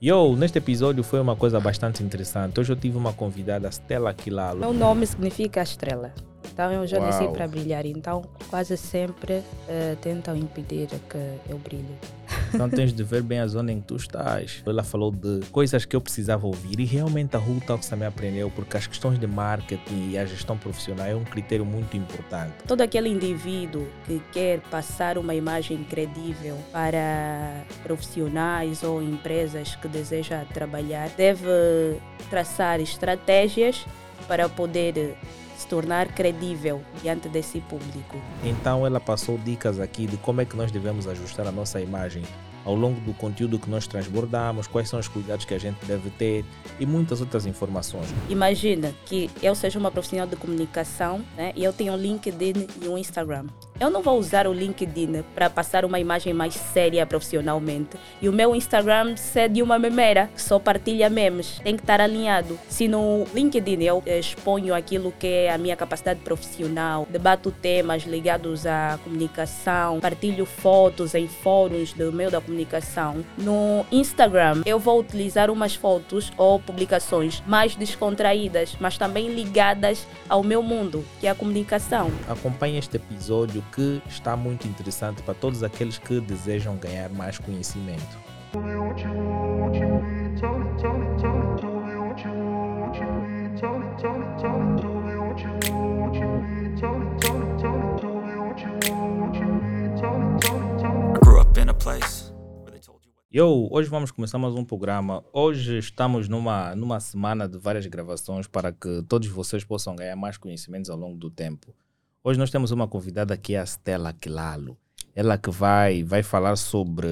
[0.00, 2.60] Yo, neste episódio foi uma coisa bastante interessante.
[2.60, 4.60] Hoje eu tive uma convidada, Stella Quilalo.
[4.60, 6.12] Meu nome significa estrela.
[6.52, 7.84] Então eu já nasci para brilhar.
[7.84, 11.18] Então quase sempre eh, tentam impedir que
[11.50, 11.98] eu brilhe.
[12.52, 14.62] Então tens de ver bem a zona em que tu estás.
[14.66, 18.76] Ela falou de coisas que eu precisava ouvir e realmente a Ruta também aprendeu porque
[18.76, 22.54] as questões de marketing e a gestão profissional é um critério muito importante.
[22.66, 30.44] Todo aquele indivíduo que quer passar uma imagem credível para profissionais ou empresas que deseja
[30.52, 31.48] trabalhar deve
[32.30, 33.86] traçar estratégias
[34.26, 35.16] para poder
[35.58, 38.16] se tornar credível diante desse público.
[38.44, 42.22] Então ela passou dicas aqui de como é que nós devemos ajustar a nossa imagem
[42.68, 46.10] ao longo do conteúdo que nós transbordamos, quais são os cuidados que a gente deve
[46.10, 46.44] ter
[46.78, 48.06] e muitas outras informações.
[48.28, 52.86] Imagina que eu seja uma profissional de comunicação né, e eu tenho um LinkedIn e
[52.86, 53.46] um Instagram.
[53.80, 57.96] Eu não vou usar o LinkedIn para passar uma imagem mais séria profissionalmente.
[58.20, 61.60] E o meu Instagram é de uma memera que só partilha memes.
[61.62, 62.58] Tem que estar alinhado.
[62.68, 68.66] Se no LinkedIn eu exponho aquilo que é a minha capacidade profissional, debato temas ligados
[68.66, 72.57] à comunicação, partilho fotos em fóruns do meio da comunicação.
[73.36, 80.42] No Instagram eu vou utilizar umas fotos ou publicações mais descontraídas, mas também ligadas ao
[80.42, 82.10] meu mundo, que é a comunicação.
[82.28, 88.18] Acompanhe este episódio que está muito interessante para todos aqueles que desejam ganhar mais conhecimento.
[100.88, 102.27] I grew up in a place
[103.30, 105.22] Yo, hoje vamos começar mais um programa.
[105.34, 110.38] Hoje estamos numa, numa semana de várias gravações para que todos vocês possam ganhar mais
[110.38, 111.74] conhecimentos ao longo do tempo.
[112.24, 114.78] Hoje nós temos uma convidada que é a Stella Quilalo.
[115.14, 117.06] Ela que vai, vai falar sobre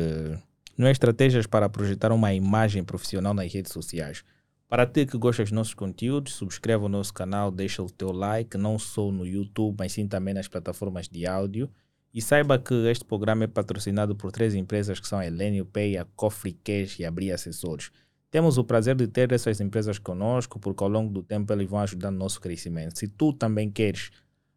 [0.79, 4.25] não é, estratégias para projetar uma imagem profissional nas redes sociais.
[4.71, 8.57] Para ti que gosta dos nossos conteúdos, subscreva o nosso canal, deixa o teu like,
[8.57, 11.71] não só no YouTube, mas sim também nas plataformas de áudio.
[12.17, 15.99] E saiba que este programa é patrocinado por três empresas que são a Elenio Pay,
[15.99, 17.91] a Cofre Cash e a Bri Assessores.
[18.31, 21.79] Temos o prazer de ter essas empresas conosco, porque ao longo do tempo eles vão
[21.81, 22.99] ajudar no nosso crescimento.
[22.99, 24.13] Se tu também queres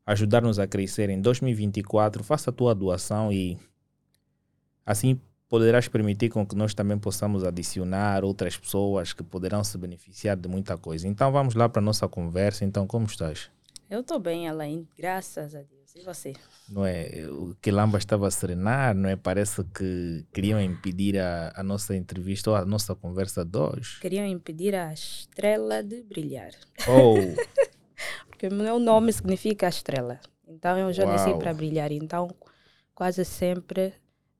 [0.05, 3.59] ajudar-nos a crescer em 2024, faça a tua doação e
[4.85, 5.19] assim
[5.49, 10.47] poderás permitir com que nós também possamos adicionar outras pessoas que poderão se beneficiar de
[10.47, 11.09] muita coisa.
[11.09, 12.63] Então vamos lá para a nossa conversa.
[12.63, 13.51] Então, como estás?
[13.89, 15.95] Eu estou bem, Alain, graças a Deus.
[15.95, 16.33] E você?
[16.69, 17.25] não é?
[17.27, 19.15] O Quelamba estava a serenar, não é?
[19.15, 23.99] Parece que queriam impedir a, a nossa entrevista ou a nossa conversa de hoje.
[23.99, 26.51] Queriam impedir a estrela de brilhar.
[26.87, 27.15] Ou,
[28.29, 30.19] Porque o meu nome significa estrela.
[30.47, 31.39] Então eu já nasci Uau.
[31.39, 31.91] para brilhar.
[31.91, 32.29] Então
[32.93, 33.93] quase sempre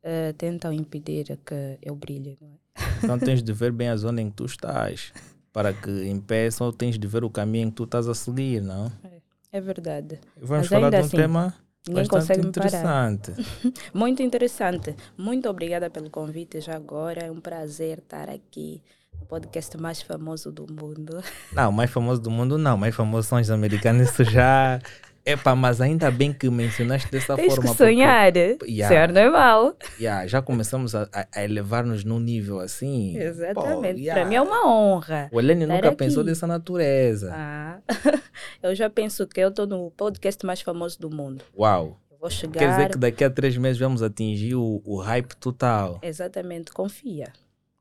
[0.04, 2.38] eh, tentam impedir que eu brilhe.
[2.40, 2.60] Não é?
[3.04, 5.12] então tens de ver bem a zona em que tu estás,
[5.52, 8.92] para que impeçam, tens de ver o caminho que tu estás a seguir, não?
[9.04, 9.19] É
[9.60, 10.20] verdade.
[10.36, 11.56] Vamos Mas falar de um assim, tema
[11.88, 13.32] Ninguém consegue interessante.
[13.94, 14.96] Muito interessante.
[15.18, 17.26] Muito obrigada pelo convite já agora.
[17.26, 18.82] É um prazer estar aqui
[19.20, 21.24] no podcast mais famoso do mundo.
[21.52, 24.80] Não, o mais famoso do mundo não, o mais famoso são os americanos, isso já...
[25.26, 27.62] Epá, mas ainda bem que mencionaste dessa Tens forma.
[27.62, 28.36] que porque- sonhar.
[28.36, 28.88] Yeah.
[28.88, 29.76] Senhor, não é mal.
[30.00, 33.18] Yeah, já começamos a, a- elevar-nos num nível assim.
[33.18, 33.94] Exatamente.
[33.96, 34.14] Pô, yeah.
[34.22, 35.30] Para mim é uma honra.
[35.32, 35.98] O Helene nunca aqui.
[35.98, 37.32] pensou dessa natureza.
[37.34, 37.80] Ah,
[38.64, 41.44] eu já penso que eu estou no podcast mais famoso do mundo.
[41.58, 42.00] Uau!
[42.20, 42.60] Vou chegar.
[42.60, 46.00] Quer dizer que daqui a três meses vamos atingir o, o hype total.
[46.02, 47.32] Exatamente, confia.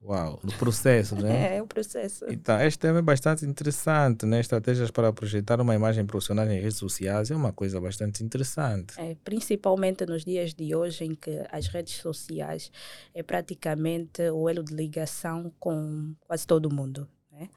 [0.02, 0.38] Uau!
[0.44, 1.28] No processo, né?
[1.54, 2.24] É, é o processo.
[2.28, 4.40] Então, este tema é bastante interessante, né?
[4.40, 8.98] Estratégias para projetar uma imagem profissional em redes sociais é uma coisa bastante interessante.
[8.98, 12.70] É, principalmente nos dias de hoje, em que as redes sociais
[13.12, 17.08] é praticamente o elo de ligação com quase todo mundo.
[17.32, 17.48] Né?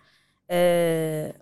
[0.47, 1.35] É,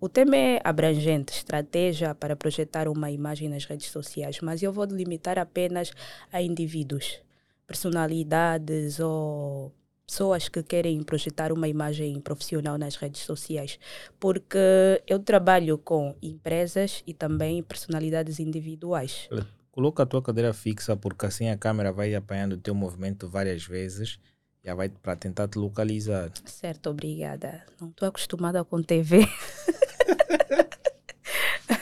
[0.00, 4.86] o tema é abrangente, estratégia para projetar uma imagem nas redes sociais, mas eu vou
[4.86, 5.90] delimitar apenas
[6.30, 7.20] a indivíduos,
[7.66, 9.72] personalidades ou
[10.06, 13.78] pessoas que querem projetar uma imagem profissional nas redes sociais,
[14.20, 14.58] porque
[15.06, 19.28] eu trabalho com empresas e também personalidades individuais.
[19.72, 23.64] Coloca a tua cadeira fixa, porque assim a câmera vai apanhando o teu movimento várias
[23.64, 24.18] vezes
[24.64, 26.30] e vai para tentar te localizar.
[26.44, 27.62] Certo, obrigada.
[27.80, 29.26] Não estou acostumada com TV.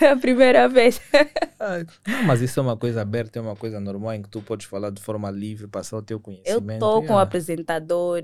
[0.04, 1.00] É a primeira vez.
[1.58, 4.40] Ah, Não, mas isso é uma coisa aberta, é uma coisa normal em que tu
[4.42, 6.72] podes falar de forma livre, passar o teu Eu conhecimento.
[6.74, 7.22] estou com o yeah.
[7.22, 8.20] apresentador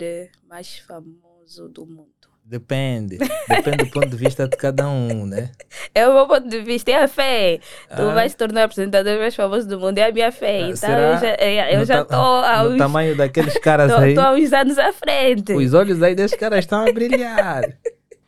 [0.48, 2.08] mais famoso do mundo.
[2.44, 3.16] Depende.
[3.48, 5.52] Depende do ponto de vista de cada um, né?
[5.94, 7.58] É o meu ponto de vista, é a fé.
[7.94, 8.12] Tu Ah.
[8.12, 10.56] vais se tornar apresentador mais famoso do mundo, é a minha fé.
[10.64, 11.00] Ah, então será?
[11.00, 14.14] eu já é, eu No já ta- estou No uns, tamanho daqueles caras tô- aí.
[14.14, 15.52] tô há uns anos à frente.
[15.52, 17.62] Os olhos aí desses caras estão a brilhar.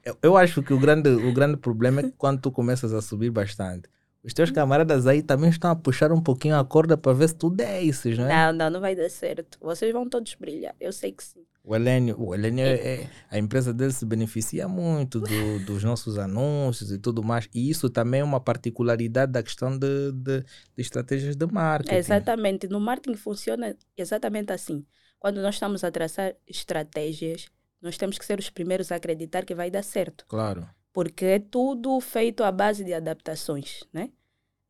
[0.05, 3.01] Eu, eu acho que o grande, o grande problema é que quando tu começas a
[3.01, 3.89] subir bastante,
[4.23, 7.35] os teus camaradas aí também estão a puxar um pouquinho a corda para ver se
[7.37, 8.47] tu desces, não é?
[8.47, 9.59] Não, não, não vai dar certo.
[9.61, 11.45] Vocês vão todos brilhar, eu sei que sim.
[11.65, 12.73] O Helênio, o Helênio é,
[13.03, 17.49] é- a empresa dele se beneficia muito do- dos nossos anúncios e tudo mais.
[17.55, 20.47] E isso também é uma particularidade da questão de, de, de
[20.79, 21.95] estratégias de marketing.
[21.97, 22.67] Exatamente.
[22.67, 24.85] No marketing funciona exatamente assim.
[25.21, 27.47] Quando nós estamos a traçar estratégias,
[27.83, 30.25] nós temos que ser os primeiros a acreditar que vai dar certo.
[30.29, 30.69] Claro.
[30.93, 34.11] porque é tudo feito à base de adaptações, né?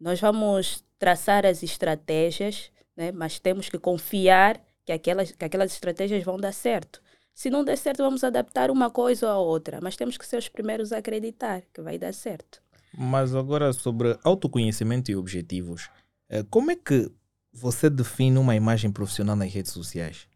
[0.01, 3.11] Nós vamos traçar as estratégias, né?
[3.13, 7.03] Mas temos que confiar que aquelas, que aquelas estratégias vão dar certo.
[7.35, 10.37] Se não der certo, vamos adaptar uma coisa ou a outra, mas temos que ser
[10.39, 12.63] os primeiros a acreditar que vai dar certo.
[12.97, 15.89] Mas agora sobre autoconhecimento e objetivos.
[16.29, 17.11] eh, Como é que
[17.53, 20.29] você define uma imagem profissional nas redes sociais?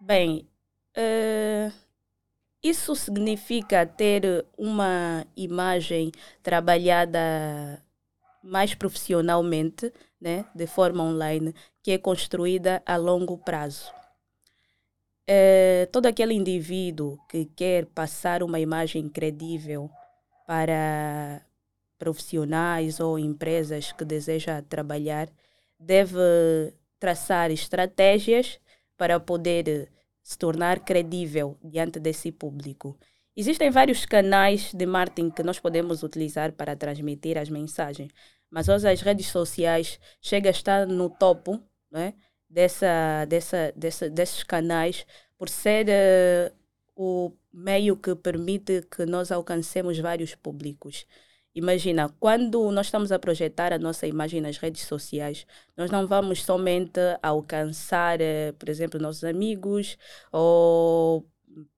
[0.00, 0.48] Bem,
[0.96, 1.70] eh,
[2.62, 6.12] isso significa ter uma imagem
[6.42, 7.82] trabalhada
[8.42, 13.92] mais profissionalmente, né, de forma online, que é construída a longo prazo.
[15.26, 19.88] Eh, todo aquele indivíduo que quer passar uma imagem credível
[20.46, 21.40] para
[21.98, 25.28] profissionais ou empresas que deseja trabalhar
[25.78, 26.18] deve
[26.98, 28.58] traçar estratégias
[28.96, 29.88] para poder
[30.22, 32.98] se tornar credível diante desse público.
[33.36, 38.12] Existem vários canais de marketing que nós podemos utilizar para transmitir as mensagens,
[38.50, 41.60] mas hoje as redes sociais chegam a estar no topo
[41.90, 42.14] né,
[42.48, 45.06] dessa, dessa, dessa, desses canais
[45.38, 46.52] por ser eh,
[46.94, 51.06] o meio que permite que nós alcancemos vários públicos.
[51.54, 55.46] Imagina, quando nós estamos a projetar a nossa imagem nas redes sociais,
[55.76, 59.98] nós não vamos somente alcançar, eh, por exemplo, nossos amigos
[60.32, 61.26] ou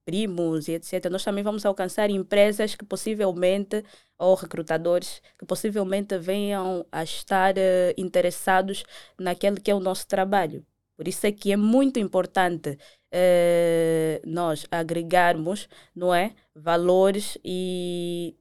[0.05, 1.09] primos e etc.
[1.11, 3.83] Nós também vamos alcançar empresas que possivelmente,
[4.17, 8.83] ou recrutadores, que possivelmente venham a estar eh, interessados
[9.19, 10.65] naquele que é o nosso trabalho.
[10.95, 12.77] Por isso é que é muito importante
[13.11, 18.35] eh, nós agregarmos, não é, valores e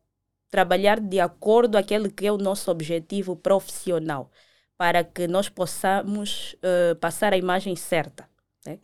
[0.54, 4.30] trabalhar de acordo aquele que é o nosso objetivo profissional,
[4.78, 8.22] para que nós possamos eh, passar a imagem certa.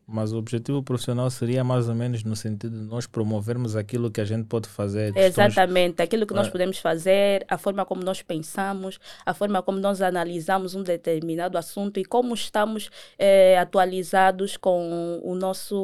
[0.07, 4.21] Mas o objetivo profissional seria mais ou menos no sentido de nós promovermos aquilo que
[4.21, 5.13] a gente pode fazer.
[5.15, 6.51] questões- Exatamente, aquilo que nós Ah.
[6.51, 11.99] podemos fazer, a forma como nós pensamos, a forma como nós analisamos um determinado assunto
[11.99, 15.79] e como estamos eh, atualizados com o nosso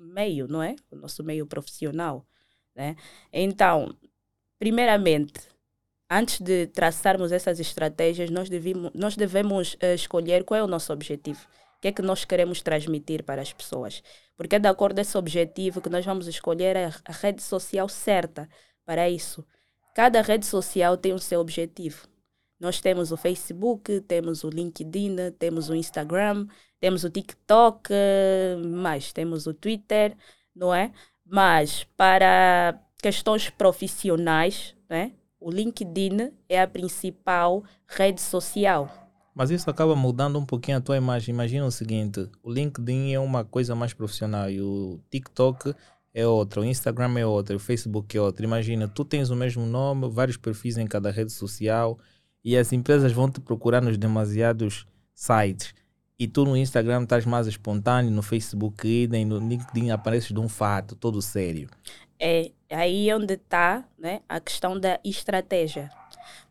[0.00, 0.74] meio, não é?
[0.90, 2.26] O nosso meio profissional,
[2.76, 2.96] né?
[3.32, 3.94] Então,
[4.62, 5.40] primeiramente,
[6.08, 10.92] antes de traçarmos essas estratégias, nós devemos, nós devemos eh, escolher qual é o nosso
[10.92, 11.40] objetivo.
[11.76, 14.04] O que é que nós queremos transmitir para as pessoas?
[14.36, 17.88] Porque é de acordo com esse objetivo que nós vamos escolher a, a rede social
[17.88, 18.48] certa
[18.84, 19.44] para isso.
[19.96, 22.06] Cada rede social tem o seu objetivo.
[22.60, 26.46] Nós temos o Facebook, temos o LinkedIn, temos o Instagram,
[26.78, 30.16] temos o TikTok, eh, mais temos o Twitter,
[30.54, 30.92] não é?
[31.26, 35.12] Mas para questões profissionais, né?
[35.42, 38.88] o LinkedIn é a principal rede social.
[39.34, 41.34] Mas isso acaba mudando um pouquinho a tua imagem.
[41.34, 45.74] Imagina o seguinte: o LinkedIn é uma coisa mais profissional e o TikTok
[46.14, 48.44] é outra, o Instagram é outra, o Facebook é outra.
[48.44, 51.98] Imagina, tu tens o mesmo nome, vários perfis em cada rede social
[52.44, 55.74] e as empresas vão te procurar nos demasiados sites.
[56.22, 60.48] E tu no Instagram estás mais espontâneo, no Facebook idem, no LinkedIn apareces de um
[60.48, 61.68] fato, todo sério.
[62.16, 65.90] É aí onde está né, a questão da estratégia.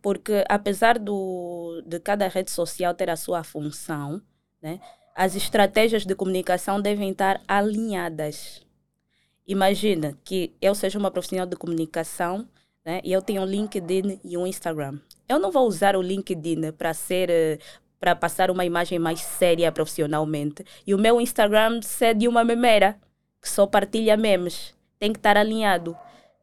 [0.01, 4.21] Porque apesar do, de cada rede social ter a sua função,
[4.61, 4.81] né,
[5.15, 8.61] as estratégias de comunicação devem estar alinhadas.
[9.47, 12.45] Imagina que eu seja uma profissional de comunicação
[12.85, 14.99] né, e eu tenho um LinkedIn e um Instagram.
[15.29, 17.57] Eu não vou usar o LinkedIn para ser eh,
[18.01, 22.98] para passar uma imagem mais séria profissionalmente e o meu Instagram ser de uma memeira
[23.39, 24.74] que só partilha memes.
[24.98, 25.96] Tem que estar alinhado.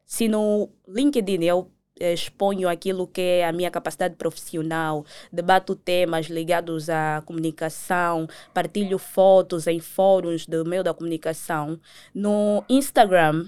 [0.05, 6.27] Se no LinkedIn eu eh, exponho aquilo que é a minha capacidade profissional, debato temas
[6.27, 11.77] ligados à comunicação, partilho fotos em fóruns do meio da comunicação.
[12.13, 13.45] No Instagram,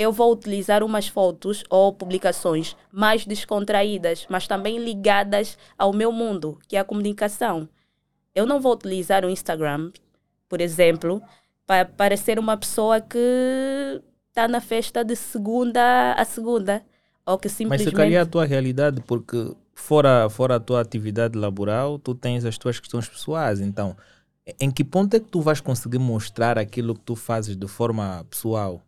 [0.00, 6.58] eu vou utilizar umas fotos ou publicações mais descontraídas, mas também ligadas ao meu mundo,
[6.66, 7.68] que é a comunicação.
[8.34, 9.92] Eu não vou utilizar o Instagram,
[10.48, 11.20] por exemplo,
[11.66, 16.82] para parecer uma pessoa que está na festa de segunda a segunda.
[17.26, 17.90] Ou que Mas simplesmente.
[17.90, 22.56] se calhar a tua realidade, porque fora, fora a tua atividade laboral, tu tens as
[22.56, 23.60] tuas questões pessoais.
[23.60, 23.94] Então,
[24.58, 28.24] em que ponto é que tu vais conseguir mostrar aquilo que tu fazes de forma
[28.30, 28.80] pessoal?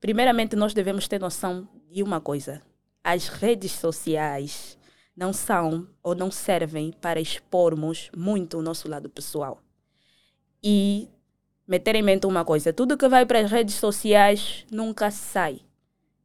[0.00, 2.62] Primeiramente, nós devemos ter noção de uma coisa:
[3.02, 4.78] as redes sociais
[5.16, 9.62] não são ou não servem para expormos muito o nosso lado pessoal.
[10.62, 11.08] E
[11.66, 15.60] meter em mente uma coisa: tudo que vai para as redes sociais nunca sai.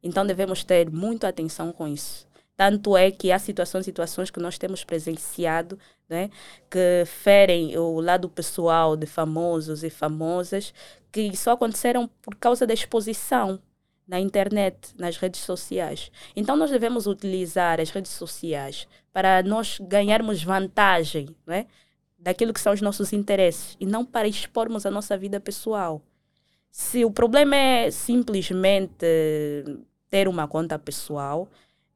[0.02, 2.26] Então devemos ter muita atenção com isso.
[2.56, 6.28] Tanto é que há situações situações que nós temos presenciado né,
[6.70, 10.74] que ferem o lado pessoal de famosos e famosas
[11.12, 13.60] que só aconteceram por causa da exposição
[14.08, 16.10] na internet, nas redes sociais.
[16.34, 21.66] Então nós devemos utilizar as redes sociais para nós ganharmos vantagem né,
[22.18, 26.02] daquilo que são os nossos interesses e não para expormos a nossa vida pessoal.
[26.70, 29.06] Se o problema é simplesmente
[30.08, 31.48] ter uma conta pessoal,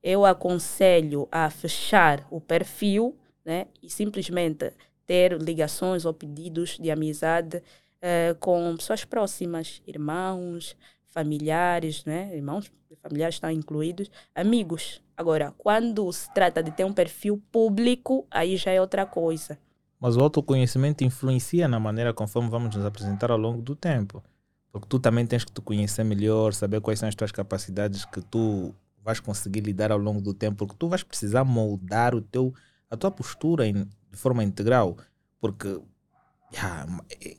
[0.03, 4.73] eu aconselho a fechar o perfil né, e simplesmente
[5.07, 7.63] ter ligações ou pedidos de amizade
[8.01, 10.77] eh, com pessoas próximas, irmãos,
[11.09, 12.35] familiares, né?
[12.37, 12.71] irmãos
[13.03, 15.01] familiares estão incluídos, amigos.
[15.17, 19.59] Agora, quando se trata de ter um perfil público, aí já é outra coisa.
[19.99, 24.23] Mas o autoconhecimento influencia na maneira conforme vamos nos apresentar ao longo do tempo.
[24.71, 28.21] Porque tu também tens que te conhecer melhor, saber quais são as tuas capacidades que
[28.21, 32.53] tu vais conseguir lidar ao longo do tempo, porque tu vais precisar moldar o teu,
[32.91, 34.97] a tua postura em- de forma integral.
[35.41, 35.81] Porque
[36.53, 36.87] já,
[37.21, 37.37] é-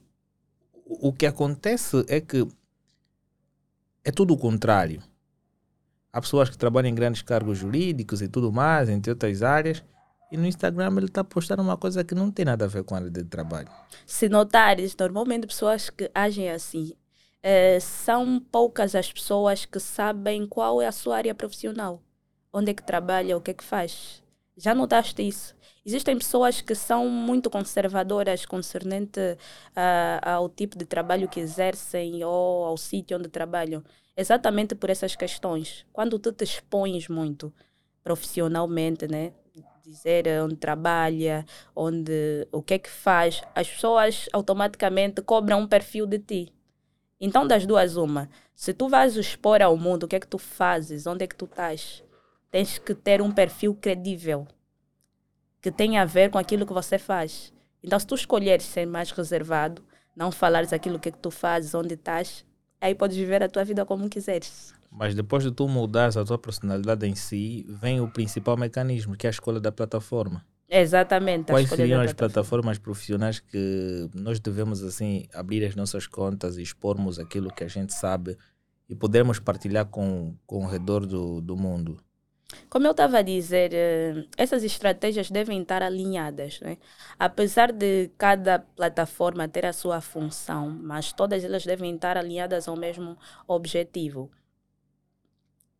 [0.89, 2.48] o que acontece é que
[4.03, 5.01] é tudo o contrário.
[6.12, 9.84] Há pessoas que trabalham em grandes cargos jurídicos e tudo mais, entre outras áreas,
[10.32, 12.96] e no Instagram ele está postando uma coisa que não tem nada a ver com
[12.96, 13.67] a área de trabalho.
[14.06, 16.94] Se notares, normalmente pessoas que agem assim,
[17.44, 22.01] eh, são poucas as pessoas que sabem qual é a sua área profissional,
[22.51, 24.24] onde é que trabalha, o que é que faz.
[24.57, 25.55] Já notaste isso?
[25.85, 29.19] Existem pessoas que são muito conservadoras concernente
[29.75, 33.83] ah, ao tipo de trabalho que exercem ou ao sítio onde trabalham,
[34.15, 35.85] exatamente por essas questões.
[35.93, 37.53] Quando tu te expões muito
[38.03, 39.31] profissionalmente, né?
[39.87, 46.05] dizer onde trabalha, onde o que é que faz, as pessoas automaticamente cobram um perfil
[46.05, 46.53] de ti.
[47.19, 48.29] Então, das duas, uma.
[48.53, 51.35] Se tu vais expor ao mundo o que é que tu fazes, onde é que
[51.35, 52.03] tu estás,
[52.51, 54.48] tens que ter um perfil credível
[55.62, 57.54] que tenha a ver com aquilo que você faz.
[57.84, 59.84] Então, se tu escolheres ser mais reservado,
[60.16, 62.46] não falares aquilo que, é que tu fazes, onde estás,
[62.82, 64.74] aí podes viver a tua vida como quiseres.
[64.89, 69.27] Mas depois de tu mudares a tua personalidade em si, vem o principal mecanismo, que
[69.27, 70.46] é a escolha da plataforma.
[70.70, 71.51] Exatamente.
[71.51, 72.34] Quais seriam as plataforma.
[72.34, 77.68] plataformas profissionais que nós devemos assim abrir as nossas contas e expormos aquilo que a
[77.68, 78.38] gente sabe
[78.89, 81.98] e podermos partilhar com, com o redor do, do mundo?
[82.70, 86.60] Como eu estava a dizer, eh, essas estratégias devem estar alinhadas.
[86.62, 86.77] Né?
[87.20, 92.77] Apesar de cada plataforma ter a sua função, mas todas elas devem estar alinhadas ao
[92.77, 94.32] mesmo objetivo.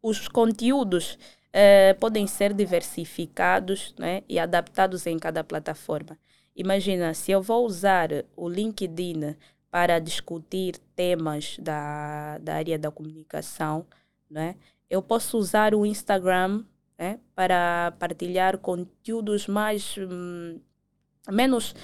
[0.02, 1.18] Os conteúdos
[1.54, 4.24] eh, podem ser diversificados né?
[4.28, 6.18] e adaptados em cada plataforma.
[6.56, 9.36] Imagina, se eu vou usar o LinkedIn
[9.70, 13.86] para discutir temas da, da área da comunicação,
[14.30, 14.56] né?
[14.90, 16.64] Eu posso usar o Instagram
[16.98, 20.60] né, para partilhar conteúdos mais hum,
[21.30, 21.76] menos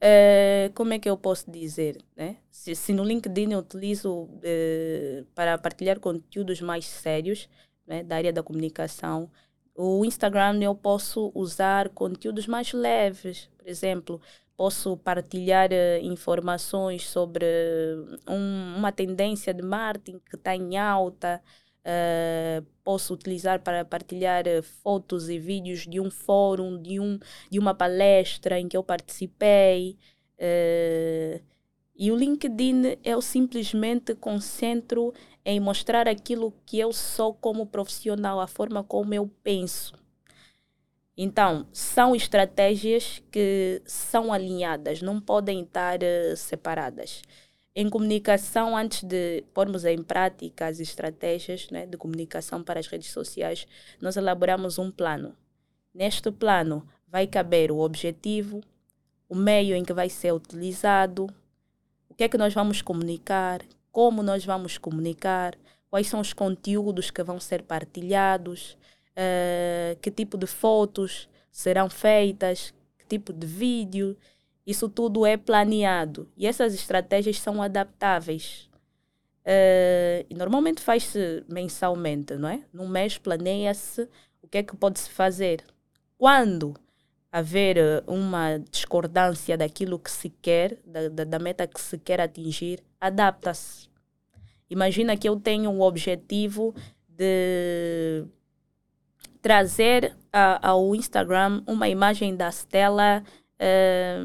[0.00, 2.36] eh, como é que eu posso dizer né?
[2.50, 7.48] se, se no LinkedIn eu utilizo eh, para partilhar conteúdos mais sérios
[7.86, 9.30] né, da área da comunicação
[9.74, 14.20] o Instagram eu posso usar conteúdos mais leves por exemplo
[14.56, 17.44] posso partilhar eh, informações sobre
[18.28, 21.42] um- uma tendência de marketing que está em alta
[21.88, 27.18] Uh, posso utilizar para partilhar uh, fotos e vídeos de um fórum, de, um,
[27.50, 29.96] de uma palestra em que eu participei.
[30.38, 31.40] Uh,
[31.96, 38.46] e o LinkedIn eu simplesmente concentro em mostrar aquilo que eu sou como profissional, a
[38.46, 39.94] forma como eu penso.
[41.16, 47.22] Então, são estratégias que são alinhadas, não podem estar uh, separadas
[47.80, 53.12] em comunicação, antes de pormos em prática as estratégias né, de comunicação para as redes
[53.12, 53.68] sociais,
[54.00, 55.32] nós elaboramos um plano.
[55.94, 58.60] Neste plano vai caber o objetivo,
[59.28, 61.28] o meio em que vai ser utilizado,
[62.08, 65.56] o que é que nós vamos comunicar, como nós vamos comunicar,
[65.88, 68.76] quais são os conteúdos que vão ser partilhados,
[69.14, 74.16] eh, que tipo de fotos serão feitas, que tipo de vídeo.
[74.68, 78.68] Isso tudo é planeado e essas estratégias são adaptáveis.
[79.50, 82.60] eh, e normalmente faz-se mensalmente, não é?
[82.72, 84.02] Num mês planeia-se
[84.42, 85.64] o que é que pode-se fazer.
[86.18, 86.74] Quando
[87.32, 92.20] haver eh, uma discordância daquilo que se quer, da, da, da meta que se quer
[92.20, 93.88] atingir, adapta-se.
[94.70, 96.74] Imagina que eu tenho um objetivo
[97.08, 98.26] de
[99.40, 103.22] trazer a- ao Instagram uma imagem da Stella
[103.58, 104.20] eh,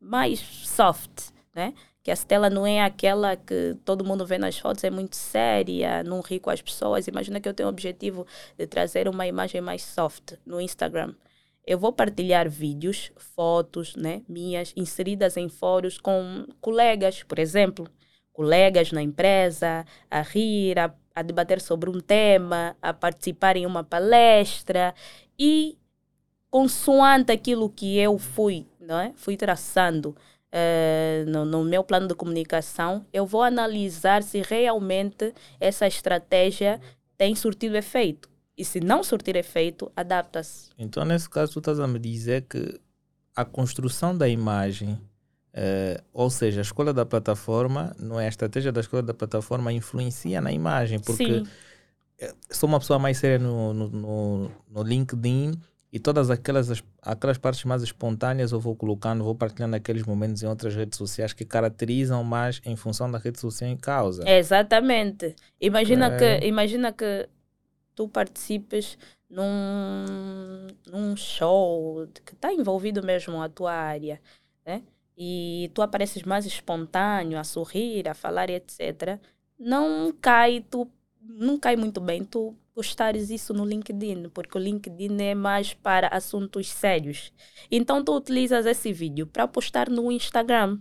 [0.00, 1.74] mais soft, né?
[2.02, 6.02] Que a Stella não é aquela que todo mundo vê nas fotos, é muito séria,
[6.02, 7.06] não ri com as pessoas.
[7.06, 8.26] Imagina que eu tenho o objetivo
[8.56, 11.14] de trazer uma imagem mais soft no Instagram.
[11.66, 17.86] Eu vou partilhar vídeos, fotos, né, minhas, inseridas em fóruns com colegas, por exemplo,
[18.32, 23.84] colegas na empresa, a rir, a, a debater sobre um tema, a participar em uma
[23.84, 24.94] palestra
[25.38, 25.78] e
[26.50, 29.12] consoante aquilo que eu fui, não é?
[29.14, 30.16] fui traçando
[30.52, 36.80] eh, no, no meu plano de comunicação, eu vou analisar se realmente essa estratégia
[37.16, 38.28] tem surtido efeito.
[38.56, 40.70] E se não surtir efeito, adapta-se.
[40.76, 42.80] Então, nesse caso, tu estás a me dizer que
[43.34, 45.00] a construção da imagem,
[45.54, 49.72] eh, ou seja, a escolha da plataforma, não é a estratégia da escolha da plataforma,
[49.72, 55.52] influencia na imagem, porque Sim, sou uma pessoa mais séria no, no, no, no LinkedIn
[55.92, 60.42] e todas aquelas, as- aquelas partes mais espontâneas eu vou colocando, vou partilhando aqueles momentos
[60.42, 64.28] em outras redes sociais que caracterizam mais em função da rede social em causa.
[64.28, 65.34] exatamente.
[65.60, 66.18] Imagina, Ok.
[66.40, 67.28] que, imagina que
[67.94, 68.96] tu participes
[69.28, 74.20] num, num show que está envolvido mesmo a tua área,
[74.64, 74.82] né?
[75.16, 79.18] E tu apareces mais espontâneo, a sorrir, a falar, etc.
[79.58, 80.88] Não cai, tu
[81.22, 86.08] não cai muito bem tu postares isso no LinkedIn, porque o LinkedIn é mais para
[86.08, 87.32] assuntos sérios.
[87.70, 90.78] Então tu utilizas esse vídeo para postar no Instagram.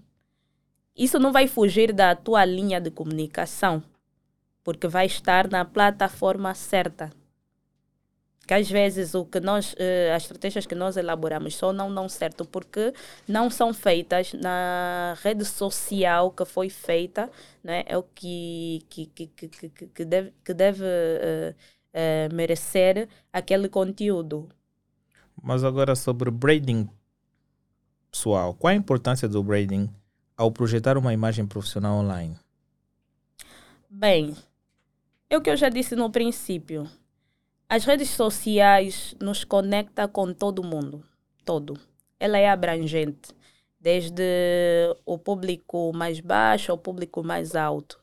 [0.96, 3.84] Isso não vai fugir da tua linha de comunicação,
[4.64, 7.12] porque vai estar na plataforma certa.
[8.48, 12.10] Que às vezes o que nós, eh, as estratégias que nós elaboramos só não dão
[12.10, 12.92] certo porque
[13.28, 17.30] não são feitas na rede social que foi feita,
[17.64, 17.84] né?
[17.86, 21.54] é o que, que, que, que, que- deve, que deve eh,
[21.94, 24.50] eh, merecer aquele conteúdo.
[25.42, 26.90] Mas agora sobre braiding
[28.12, 29.90] pessoal, qual a importância do braiding
[30.36, 32.36] ao projetar uma imagem profissional online?
[33.90, 34.36] Bem,
[35.30, 36.90] é o que eu já disse no princípio.
[37.68, 41.04] As redes sociais nos conectam com todo mundo,
[41.46, 41.80] todo.
[42.20, 43.30] Ela é abrangente,
[43.80, 44.24] desde
[45.06, 48.00] o público mais baixo ao público mais alto.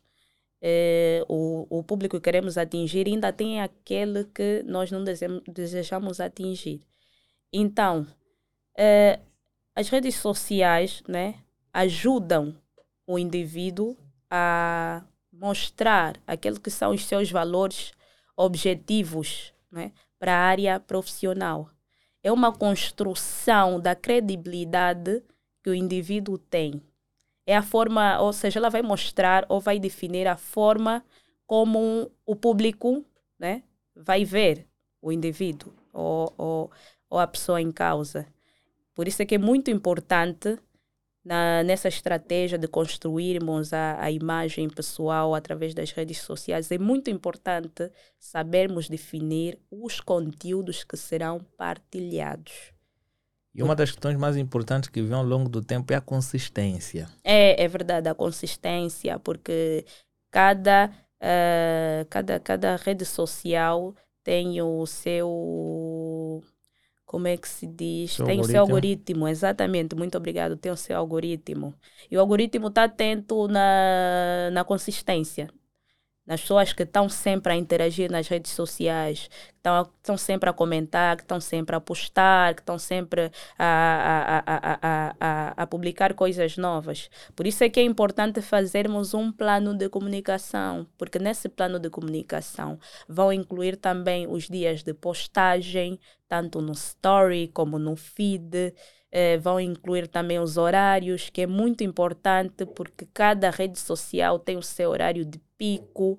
[0.63, 6.21] Eh, o, o público que queremos atingir ainda tem aquele que nós não dese- desejamos
[6.21, 6.83] atingir.
[7.53, 8.07] Então,
[8.77, 9.21] eh,
[9.75, 11.37] as redes sociais né,
[11.73, 12.57] ajudam
[13.07, 13.97] o indivíduo
[14.31, 17.93] a mostrar aqueles que são os seus valores
[18.37, 21.71] objetivos né, para a área profissional.
[22.23, 25.23] É uma construção da credibilidade
[25.63, 26.83] que o indivíduo tem.
[27.47, 31.05] É a forma, ou seja, ela vai mostrar ou vai definir a forma
[31.47, 33.05] como o público
[33.39, 33.63] né,
[33.95, 34.67] vai ver
[35.01, 36.71] o indivíduo ou, ou,
[37.09, 38.27] ou a pessoa em causa.
[38.95, 40.59] Por isso é que é muito importante
[41.27, 47.11] na, nessa estratégia de construirmos a, a imagem pessoal através das redes sociais, é muito
[47.11, 52.76] importante sabermos definir os conteúdos que serão partilhados.
[53.57, 57.09] E uma das questões mais importantes que vem ao longo do tempo é a consistência.
[57.25, 59.85] É, é verdade, a consistência, porque
[60.31, 66.43] cada, eh, cada, cada rede social tem o seu.
[67.07, 68.13] Como é que se diz?
[68.13, 69.25] Seu tem o seu algoritmo.
[69.25, 69.95] algoritmo, exatamente.
[69.95, 70.57] Muito obrigado.
[70.57, 71.73] Tem o seu algoritmo.
[72.11, 75.49] E o algoritmo está atento na, na consistência.
[76.27, 79.29] Nas pessoas que estão sempre a interagir nas redes sociais,
[79.63, 79.69] que
[80.03, 85.63] estão, sempre a comentar, que estão sempre a postar, que estão sempre a, a, a,
[85.63, 87.09] a publicar coisas novas.
[87.35, 91.91] Por isso é que é importante fazermos um plano de comunicação, porque nesse plano de
[91.91, 98.75] comunicação vão incluir também os dias de postagem, tanto no story como no feed.
[99.11, 104.57] eh, vão incluir também os horários, que é muito importante, porque cada rede social tem
[104.57, 106.19] o seu horário de pico,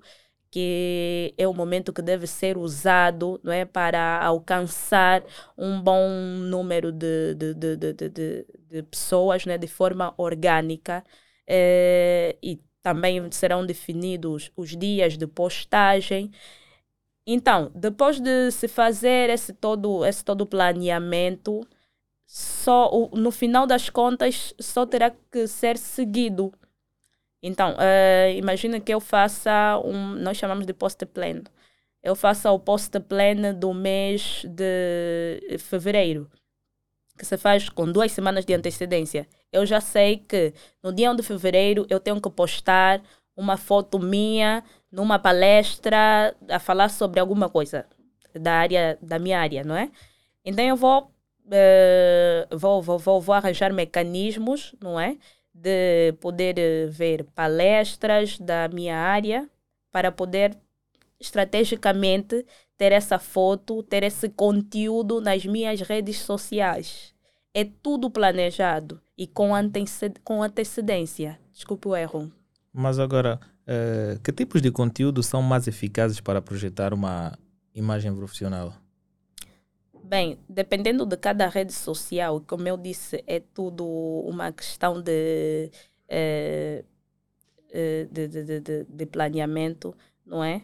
[0.50, 5.22] que é o momento que deve ser usado não é, para alcançar
[5.56, 6.08] um bom
[6.48, 11.04] número de, de, de, de, de, de- pessoas né, de forma orgânica.
[11.46, 16.30] eh, e também serão definidos os dias de postagem.
[17.26, 21.60] Então, depois de se fazer esse todo, esse todo planeamento,
[22.26, 26.52] só no final das contas só terá que ser seguido.
[27.42, 31.42] Então, eh, imagina que eu faça um, nós chamamos de post plan.
[32.02, 36.30] Eu faça o post plan do mês de fevereiro,
[37.18, 39.26] que se faz com duas semanas de antecedência.
[39.52, 43.02] Eu já sei que no dia 1 de fevereiro eu tenho que postar
[43.36, 47.86] uma foto minha numa palestra a falar sobre alguma coisa
[48.34, 49.90] da área da minha área, não é?
[50.44, 51.10] Então eu vou
[51.50, 55.16] eh, vou, vou, vou, vou arranjar mecanismos, não é?
[55.60, 59.48] De poder eh, ver palestras da minha área
[59.90, 60.56] para poder
[61.18, 67.12] estrategicamente ter essa foto, ter esse conteúdo nas minhas redes sociais.
[67.52, 71.38] É tudo planejado e com, anteced com antecedência.
[71.52, 72.30] Desculpe o erro.
[72.72, 77.36] Mas agora, eh, que tipos de conteúdo são mais eficazes para projetar uma
[77.74, 78.72] imagem profissional?
[80.08, 83.84] Bem, dependendo de cada rede social, como eu disse, é tudo
[84.26, 85.70] uma questão de,
[86.08, 86.82] eh,
[87.70, 89.94] eh, de, de, de, de- planeamento,
[90.26, 90.62] não é?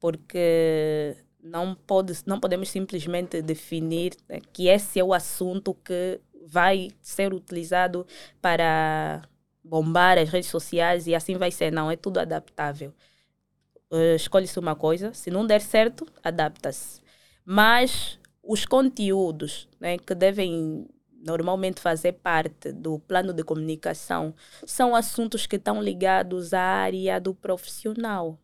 [0.00, 6.90] Porque não, pode, não podemos simplesmente definir né, que esse é o assunto que vai
[7.02, 8.06] ser utilizado
[8.40, 9.22] para
[9.64, 11.72] bombar as redes sociais e assim vai ser.
[11.72, 12.94] Não, é tudo adaptável.
[13.90, 17.00] Eh, Escolhe-se uma coisa, se não der certo, adapta-se.
[17.44, 18.17] Mas
[18.48, 20.88] os conteúdos né, que devem
[21.22, 24.34] normalmente fazer parte do plano de comunicação
[24.64, 28.38] são assuntos que estão ligados à área do profissional.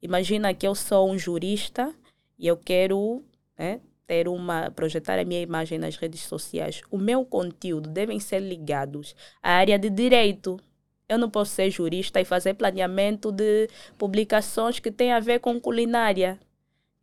[0.00, 1.94] Imagina que eu sou um jurista
[2.38, 3.22] e eu quero
[3.58, 6.80] né, ter uma projetar a minha imagem nas redes sociais.
[6.90, 10.58] O meu conteúdo devem ser ligados à área de direito.
[11.06, 15.60] Eu não posso ser jurista e fazer planeamento de publicações que têm a ver com
[15.60, 16.40] culinária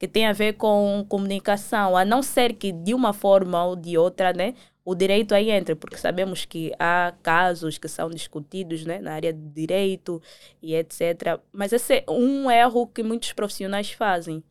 [0.08, 3.98] que tem a ver com comunicação, a não ser que de uma forma ou de
[3.98, 9.00] outra, né, o direito aí entre, porque sabemos que há casos que são discutidos, né,
[9.00, 10.22] na área de direito
[10.62, 11.42] e etc.
[11.52, 14.44] Mas esse é um erro que muitos profissionais fazem.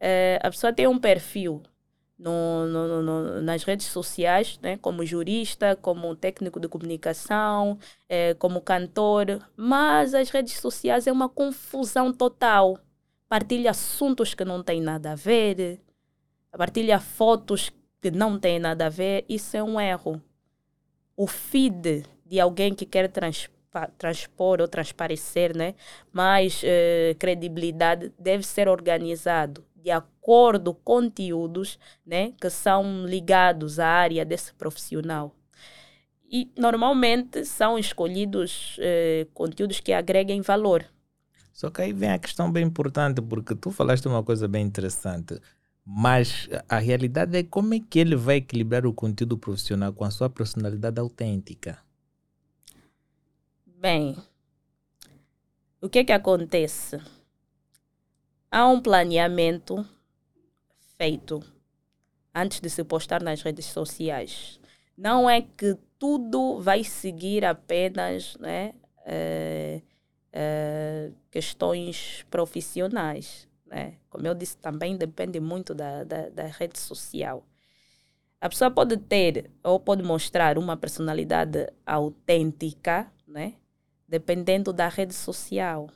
[0.00, 1.62] Eh, a pessoa tem um perfil
[2.18, 7.78] no, no- no- nas redes sociais, né, como jurista, como técnico de comunicação,
[8.08, 12.78] eh, como cantor, mas as redes sociais é uma confusão total
[13.28, 15.80] partilha assuntos que não têm nada a ver,
[16.56, 20.20] partilha fotos que não têm nada a ver, isso é um erro.
[21.16, 23.10] O feed de alguém que quer
[23.98, 25.74] transpor ou transparecer né,
[26.12, 33.86] mais eh, credibilidade deve ser organizado de acordo com conteúdos né, que são ligados à
[33.86, 35.34] área desse profissional.
[36.28, 40.84] E normalmente são escolhidos eh, conteúdos que agreguem valor.
[41.56, 45.40] Só que aí vem a questão bem importante, porque tu falaste uma coisa bem interessante.
[45.82, 50.10] Mas a realidade é como é que ele vai equilibrar o conteúdo profissional com a
[50.10, 51.78] sua personalidade autêntica.
[53.64, 54.18] Bem,
[55.80, 57.00] o que que acontece?
[58.50, 59.82] Há um planeamento
[60.98, 61.42] feito
[62.34, 64.60] antes de se postar nas redes sociais.
[64.94, 68.74] Não é que tudo vai seguir apenas né,
[69.06, 69.80] eh,
[70.38, 73.48] eh, questões profissionais.
[73.64, 73.94] Né?
[74.10, 77.42] Como eu disse, também depende muito da, da, da rede social.
[78.38, 83.54] A pessoa pode ter ou pode mostrar uma personalidade autêntica, né?
[84.06, 85.88] dependendo da rede social.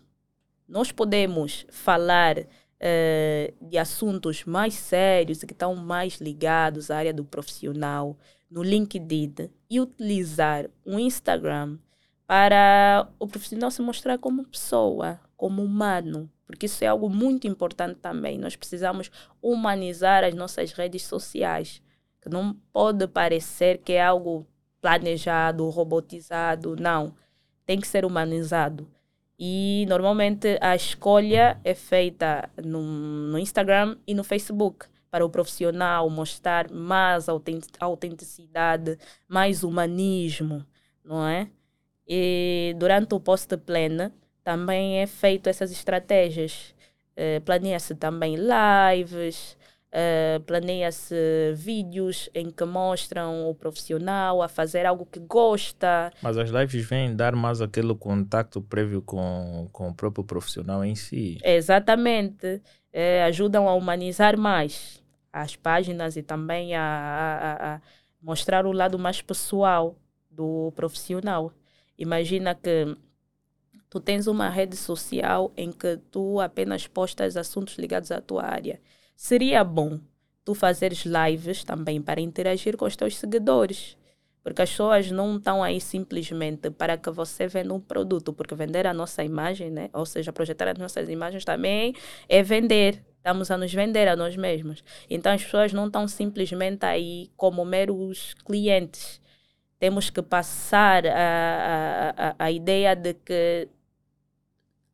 [0.67, 2.39] Nós podemos falar
[2.81, 8.17] eh, de assuntos mais sérios que estão mais ligados à área do profissional
[8.51, 11.79] no LinkedIn e utilizar o Instagram
[12.31, 17.97] para o profissional se mostrar como pessoa, como humano, porque isso é algo muito importante
[17.97, 18.39] também.
[18.39, 19.11] Nós precisamos
[19.43, 21.83] humanizar as nossas redes sociais,
[22.23, 24.47] que não pode parecer que é algo
[24.81, 27.17] planejado, robotizado, não.
[27.67, 28.89] Tem que ser humanizado.
[29.37, 36.09] E normalmente a escolha é feita no, no Instagram e no Facebook para o profissional
[36.09, 40.65] mostrar mais autent- autenticidade, mais humanismo,
[41.05, 41.51] não é?
[42.13, 44.11] E durante o post-plan
[44.43, 46.75] também é feito essas estratégias.
[47.17, 49.57] Eh, Planeia-se também lives,
[49.93, 51.15] eh, planeia-se
[51.55, 57.15] vídeos em que mostram o profissional a fazer algo que gosta, Mas as lives vêm
[57.15, 61.39] dar mais aquele contato prévio com, com o próprio profissional em si.
[61.45, 62.61] Exatamente.
[62.93, 65.01] Eh, ajudam a humanizar mais
[65.33, 67.81] as páginas e também a- a- a
[68.21, 69.95] mostrar o lado mais pessoal
[70.29, 71.53] do profissional.
[72.01, 72.97] Imagina que
[73.91, 78.81] tu tens uma rede social em que tu apenas postas assuntos ligados à tua área.
[79.15, 80.01] Seria bom
[80.43, 83.99] tu fazeres lives também para interagir com os teus seguidores.
[84.43, 88.87] Porque as pessoas não estão aí simplesmente para que você venda um produto, porque vender
[88.87, 89.91] a nossa imagem, né?
[89.93, 91.95] ou seja, projetar as nossas imagens também
[92.27, 93.05] é vender.
[93.19, 94.83] Estamos a nos vender a nós mesmos.
[95.11, 99.20] Então as pessoas não estão simplesmente aí como meros clientes.
[99.81, 103.67] Temos que passar a, a, a, ideia de que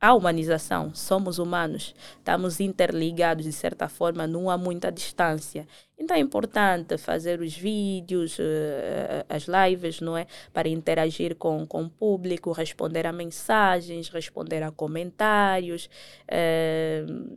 [0.00, 5.66] a humanização, somos humanos, estamos interligados de certa forma, não há muita distância.
[5.98, 10.26] Então é importante fazer os vídeos, uh, as lives, não é?
[10.52, 15.90] Para interagir com, com o público, responder a mensagens, responder a comentários,
[16.30, 17.36] uh,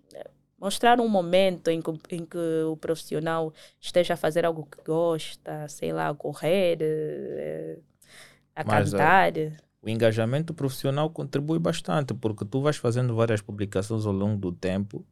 [0.60, 5.68] mostrar um momento em que, em que o profissional esteja a fazer algo que gosta,
[5.68, 7.82] sei lá, a correr, uh,
[8.56, 9.34] a Mas, cantar.
[9.82, 15.06] o engajamento profissional contribui bastante, porque tu vais fazendo várias publicações ao longo do tempo,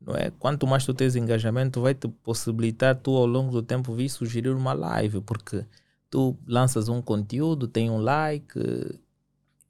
[0.00, 0.30] não é?
[0.38, 4.50] Quanto mais tu tens engajamento, vai te possibilitar tu ao longo do tempo vir sugerir
[4.50, 5.64] uma live, porque
[6.10, 8.58] tu lanças um conteúdo, tem um like,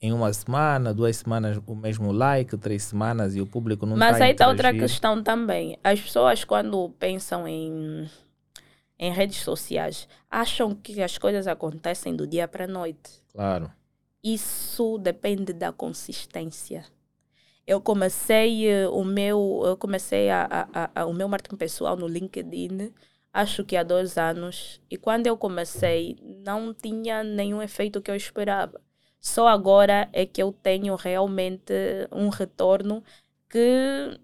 [0.00, 4.18] em uma semana, duas semanas o mesmo like, três semanas e o público não Mas
[4.18, 5.78] tá aí está outra questão também.
[5.82, 8.08] As pessoas, quando pensam em,
[8.98, 13.22] em redes sociais, acham que as coisas acontecem do dia para a noite.
[13.32, 13.70] Claro.
[14.22, 16.84] Isso depende da consistência.
[17.66, 22.06] Eu comecei eh, o meu, eu comecei a- a- a- o meu marketing pessoal no
[22.06, 22.92] LinkedIn,
[23.32, 24.80] acho que há dois anos.
[24.90, 28.80] E quando eu comecei, não tinha nenhum efeito que eu esperava.
[29.20, 31.72] Só agora é que eu tenho realmente
[32.12, 33.02] um retorno
[33.48, 34.18] que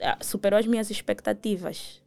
[0.00, 2.02] ah, superou as minhas expectativas.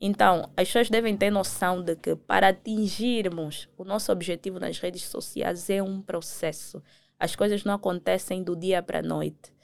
[0.00, 5.02] Então, as pessoas devem ter noção de que para atingirmos o nosso objetivo nas redes
[5.04, 6.82] sociais é um processo.
[7.18, 9.54] As coisas não acontecem do dia para a noite.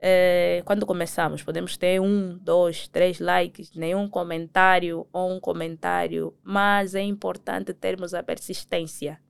[0.00, 6.94] Eh, quando começamos, podemos ter um, dois, três likes, nenhum comentário ou um comentário, mas
[6.94, 9.20] é importante termos a persistência.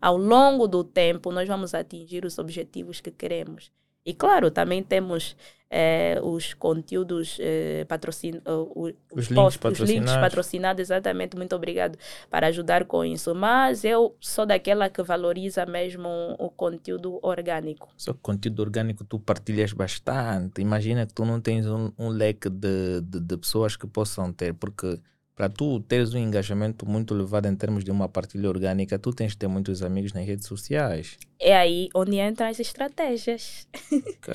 [0.00, 3.70] Ao longo do tempo, nós vamos atingir os objetivos que queremos.
[4.06, 5.36] E claro, também temos
[5.70, 8.40] eh, os conteúdos eh, patrocin...
[8.46, 10.14] o- Os links posts, os links patrocinados.
[10.20, 11.36] patrocinados, exatamente.
[11.36, 11.98] Muito obrigado
[12.30, 13.34] para ajudar com isso.
[13.34, 16.08] Mas eu sou daquela que valoriza mesmo
[16.38, 17.88] o conteúdo orgânico.
[17.98, 20.62] Só que conteúdo orgânico tu partilhas bastante.
[20.62, 24.54] Imagina que tu não tens um, um leque de, de, de pessoas que possam ter,
[24.54, 24.98] porque
[25.38, 29.32] para tu teres um engajamento muito elevado em termos de uma partilha orgânica, tu tens
[29.32, 31.16] de ter muitos amigos nas redes sociais.
[31.38, 33.68] É aí onde entram as estratégias.
[33.92, 34.34] Ok.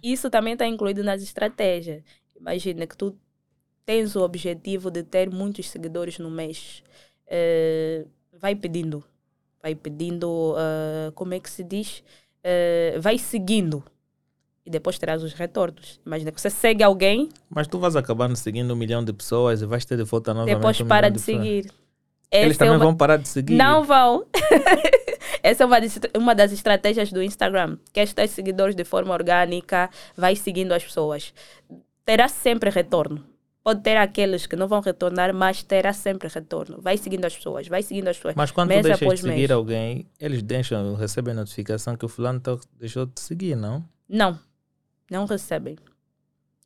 [0.04, 2.02] Isso também está incluído nas estratégias.
[2.38, 3.16] Imagina que tu
[3.86, 6.82] tens o objetivo de ter muitos seguidores no mês.
[7.26, 8.04] Eh,
[8.38, 9.02] vai pedindo.
[9.62, 12.04] Vai pedindo, eh, como é que se diz?
[12.42, 13.82] Eh, vai seguindo.
[14.66, 16.00] E depois terás os retornos.
[16.06, 19.66] Imagina que você segue alguém, Mas tu vais acabando seguindo um milhão de pessoas e
[19.66, 21.36] vais ter de volta novamente depois um para de pessoas.
[21.44, 21.70] seguir.
[22.32, 23.54] Eles é também uma- vão parar de seguir.
[23.54, 24.26] Não vão.
[25.42, 27.76] Essa é uma, das- uma das estratégias do Instagram.
[27.92, 31.32] Quer ter seguidores de forma orgânica, vai seguindo as pessoas.
[32.04, 33.22] Terá sempre retorno.
[33.62, 36.80] Pode ter aqueles que não vão retornar, mas terá sempre retorno.
[36.82, 38.34] Vai seguindo as pessoas, vai seguindo as pessoas.
[38.34, 39.50] Mas quando mês tu deixas de seguir mês.
[39.50, 43.82] alguém, eles deixam, recebem notificação que o fulano tá- deixou de seguir, não?
[44.08, 44.38] Não,
[45.10, 45.76] não recebem.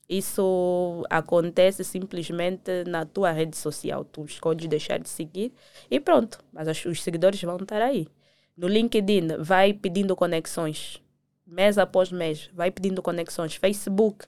[0.09, 4.05] Isso acontece simplesmente na tua rede social.
[4.05, 5.53] Tu escolhes deixar de seguir
[5.91, 6.39] e pronto.
[6.53, 8.09] Mas as- os seguidores vão estar aí.
[8.57, 11.03] No LinkedIn, vai pedindo conexões.
[11.47, 13.55] Mês após mês, vai pedindo conexões.
[13.55, 14.27] Facebook.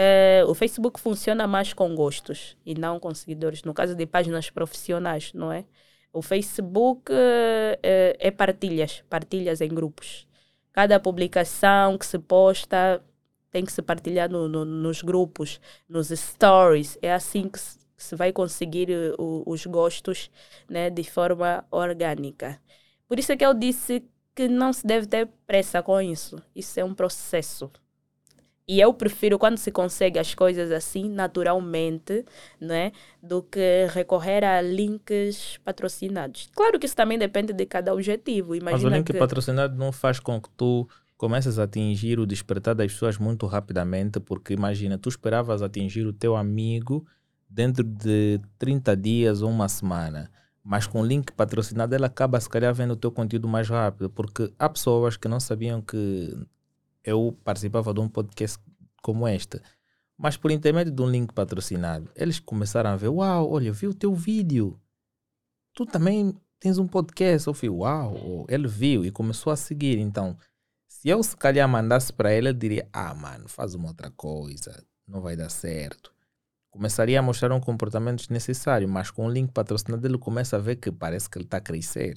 [0.00, 3.64] eh, o Facebook funciona mais com gostos e não com seguidores.
[3.64, 5.64] No caso de páginas profissionais, não é?
[6.12, 10.26] O Facebook eh, é partilhas, partilhas em grupos.
[10.72, 13.02] Cada publicação que se posta
[13.50, 16.98] tem que se partilhar no- no- nos grupos, nos stories.
[17.02, 20.30] É assim que se, que se vai conseguir eh, o- os gostos
[20.68, 22.60] né, de forma orgânica.
[23.08, 26.36] Por isso é que eu disse que não se deve ter pressa com isso.
[26.54, 27.70] Isso é um processo.
[28.66, 32.22] E eu prefiro quando se consegue as coisas assim, naturalmente,
[32.60, 36.50] né, do que recorrer a links patrocinados.
[36.54, 38.50] Claro que isso também depende de cada objetivo.
[38.70, 39.14] Mas o Imagina link que...
[39.14, 40.86] patrocinado não faz com que tu
[41.18, 46.12] comeces a atingir o despertar das pessoas muito rapidamente, porque imagina, tu esperavas atingir o
[46.12, 47.04] teu amigo
[47.50, 50.30] dentro de 30 dias ou uma semana.
[50.62, 54.08] Mas com o link patrocinado, ela acaba se calhar vendo o teu conteúdo mais rápido,
[54.08, 56.38] porque há pessoas que não sabiam que
[57.02, 58.58] eu participava de um podcast
[59.02, 59.60] como este.
[60.16, 63.94] Mas por intermédio de um link patrocinado, eles começaram a ver: Uau, olha, vi o
[63.94, 64.78] teu vídeo.
[65.72, 67.48] Tu também tens um podcast.
[67.48, 69.98] Eu falei: Uau, ele viu e começou a seguir.
[69.98, 70.36] Então,
[71.00, 74.84] se eu se calhar mandasse para ele, ele diria: Ah, mano, faz uma outra coisa,
[75.06, 76.12] não vai dar certo.
[76.72, 80.74] Começaria a mostrar um comportamento desnecessário, mas com o link patrocinado, ele começa a ver
[80.74, 82.16] que parece que ele está a crescer.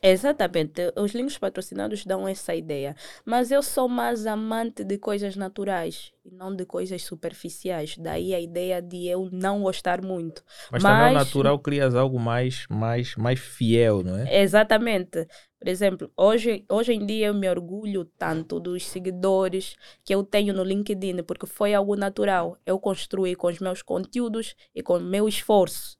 [0.00, 2.94] Exatamente, os links patrocinados dão essa ideia.
[3.24, 7.96] Mas eu sou mais amante de coisas naturais e não de coisas superficiais.
[7.98, 10.44] Daí a ideia de eu não gostar muito.
[10.70, 14.40] Mas, também ao natural crias algo mais, mais, mais fiel, não é?
[14.40, 15.26] Exatamente.
[15.58, 20.54] Por exemplo, hoje, hoje em dia eu me orgulho tanto dos seguidores que eu tenho
[20.54, 22.56] no LinkedIn, porque foi algo natural.
[22.64, 25.98] Eu construí com os meus conteúdos e com o meu esforço.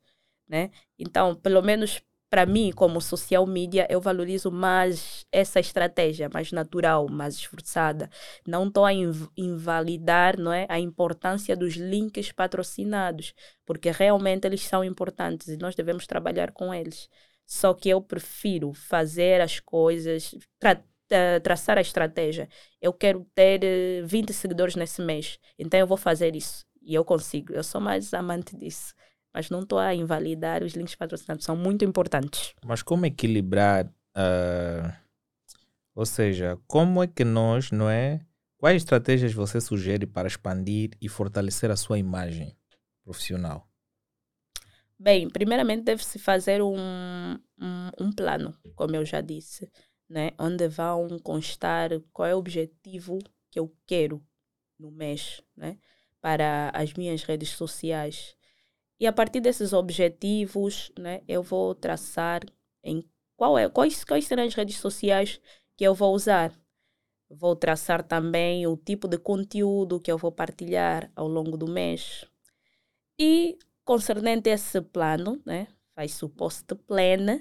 [0.49, 0.71] Né?
[0.97, 7.09] Então, pelo menos para mim, como social media, eu valorizo mais essa estratégia mais natural,
[7.09, 8.11] mais esforçada.
[8.47, 13.33] Não estou a inv invalidar não é, a importância dos links patrocinados,
[13.65, 17.09] porque realmente eles são importantes e nós devemos trabalhar com eles.
[17.47, 20.83] Só que eu prefiro fazer as coisas, tra
[21.43, 22.49] traçar a estratégia.
[22.83, 23.61] Eu quero ter
[24.05, 26.67] 20 eh, seguidores nesse mês, então eu vou fazer isso.
[26.83, 27.55] E eu consigo.
[27.55, 28.95] Eu sou mais amante disso
[29.39, 32.57] mas não estou a invalidar os links patrocinados, são muito importantes.
[32.65, 34.93] Mas como equilibrar, uh,
[35.95, 38.21] ou seja, como é que nós, não é?
[38.57, 42.57] Quais estratégias você sugere para expandir e fortalecer a sua imagem
[43.05, 43.71] profissional?
[44.99, 49.71] Bem, primeiramente deve-se fazer um, um, um, plano, como eu já disse,
[50.09, 50.33] né?
[50.37, 53.21] onde vão constar qual é o objetivo
[53.53, 54.21] que eu quero
[54.77, 55.79] no mês né?
[56.21, 58.37] para as minhas redes sociais
[59.01, 62.43] e a partir desses objetivos, né, eu vou traçar
[62.83, 65.41] em qual é, quais, quais serão as redes sociais
[65.77, 66.53] que eu vou usar.
[67.31, 72.25] Vou traçar também o tipo de conteúdo que eu vou partilhar ao longo do mês.
[73.19, 77.41] E concernente esse plano, né, faz o post plan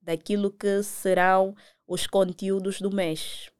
[0.00, 1.54] daquilo que serão
[1.86, 3.50] os conteúdos do mês.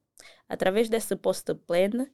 [0.49, 2.07] Através desse post plan,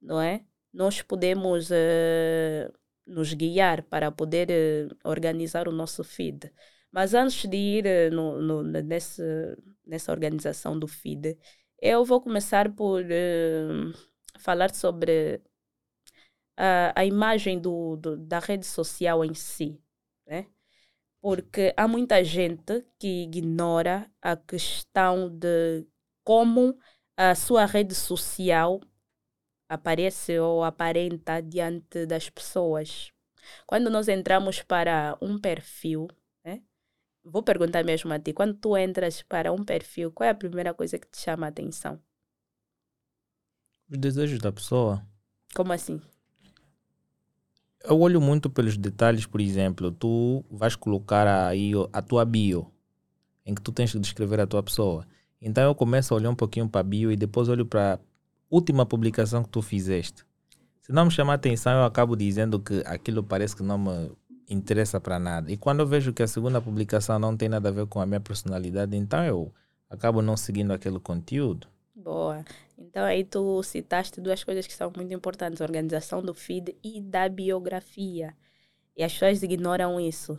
[0.00, 0.44] não é?
[0.72, 2.72] Nós podemos uh,
[3.06, 6.52] nos guiar para poder uh, organizar o nosso feed.
[6.90, 9.22] Mas antes de ir uh, no, no, nesse,
[9.86, 11.38] nessa organização do feed,
[11.80, 13.94] eu vou começar por uh,
[14.38, 15.40] falar sobre
[16.56, 19.80] a, a imagem do, do, da rede social em si.
[20.26, 20.46] Né?
[21.20, 25.86] Porque há muita gente que ignora a questão de
[26.24, 26.76] como
[27.16, 28.80] a sua rede social
[29.68, 33.12] aparece ou aparenta diante das pessoas.
[33.66, 36.08] Quando nós entramos para um perfil,
[36.44, 36.62] né?
[37.24, 40.74] vou perguntar mesmo a ti, quando tu entras para um perfil, qual é a primeira
[40.74, 42.00] coisa que te chama a atenção?
[43.90, 45.04] Os desejos da pessoa.
[45.54, 46.00] Como assim?
[47.84, 52.72] Eu olho muito pelos detalhes, por exemplo, tu vais colocar aí a tua bio,
[53.44, 55.06] em que tu tens que descrever a tua pessoa.
[55.40, 58.00] Então eu começo a olhar um pouquinho para a bio e depois olho para
[58.50, 60.24] última publicação que tu fizeste,
[60.86, 64.12] se não me chamar a atenção, eu acabo dizendo que aquilo parece que não me
[64.48, 65.50] interessa para nada.
[65.50, 68.06] E quando eu vejo que a segunda publicação não tem nada a ver com a
[68.06, 69.52] minha personalidade, então eu
[69.90, 71.66] acabo não seguindo aquele conteúdo.
[71.92, 72.44] Boa.
[72.78, 77.00] Então aí tu citaste duas coisas que são muito importantes: a organização do feed e
[77.00, 78.36] da biografia.
[78.96, 80.38] E as pessoas ignoram isso.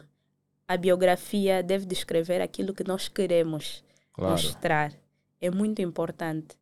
[0.65, 4.32] A biografia deve descrever aquilo que nós queremos claro.
[4.32, 4.93] mostrar.
[5.41, 6.58] É muito importante.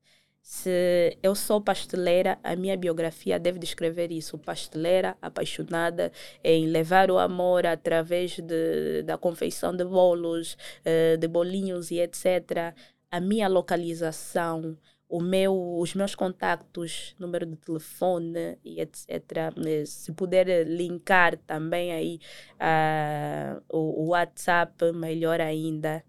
[0.48, 4.38] Se eu sou pasteleira, a minha biografia deve descrever isso.
[4.38, 6.12] Pasteleira, apaixonada
[6.44, 10.56] em levar o amor através de, da confeição de bolos,
[10.86, 12.76] eh, de bolinhos e etc.
[13.10, 14.78] A minha localização,
[15.10, 19.52] o meu, os meus contactos, número de telefone e etc.
[19.88, 22.20] Se puder linkar também aí
[22.62, 26.04] uh, o, o WhatsApp, melhor ainda.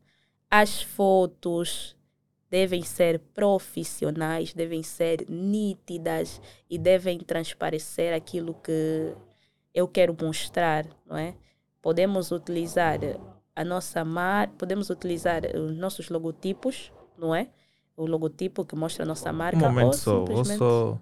[0.51, 1.96] As fotos,
[2.51, 9.15] devem ser profissionais, devem ser nítidas e devem transparecer aquilo que
[9.75, 11.35] eu quero mostrar, não é?
[11.83, 12.99] Podemos utilizar
[13.55, 17.49] a nossa marca, podemos utilizar os nossos logotipos, não é?
[17.97, 19.57] O logotipo que mostra a nossa marca.
[19.57, 20.59] Um momento só, simplesmente...
[20.59, 21.01] vou só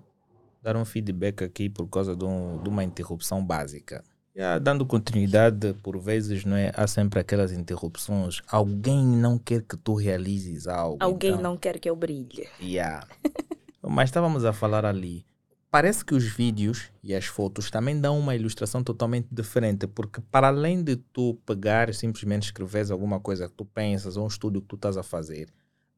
[0.62, 4.04] dar um feedback aqui por causa de, um, de uma interrupção básica.
[4.36, 8.42] Yeah, dando continuidade, por vezes não é, há sempre aquelas interrupções.
[8.48, 10.98] Alguém não quer que tu realizes algo.
[10.98, 11.42] Alguém então...
[11.42, 12.48] não quer que eu brilhe.
[12.60, 13.06] Yeah.
[13.80, 15.24] Mas estávamos a falar ali.
[15.70, 20.48] Parece que os vídeos e as fotos também dão uma ilustração totalmente diferente, porque para
[20.48, 24.60] além de tu pegar e simplesmente escreveres alguma coisa que tu pensas ou um estudo
[24.60, 25.48] que tu estás a fazer,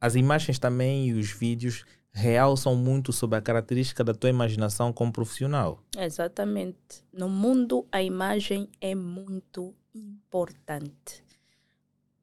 [0.01, 1.85] as imagens também e os vídeos
[2.17, 5.83] realçam muito sobre a característica da tua imaginação como profissional.
[5.99, 7.05] Exatamente.
[7.13, 11.23] No mundo, a imagem é muito importante.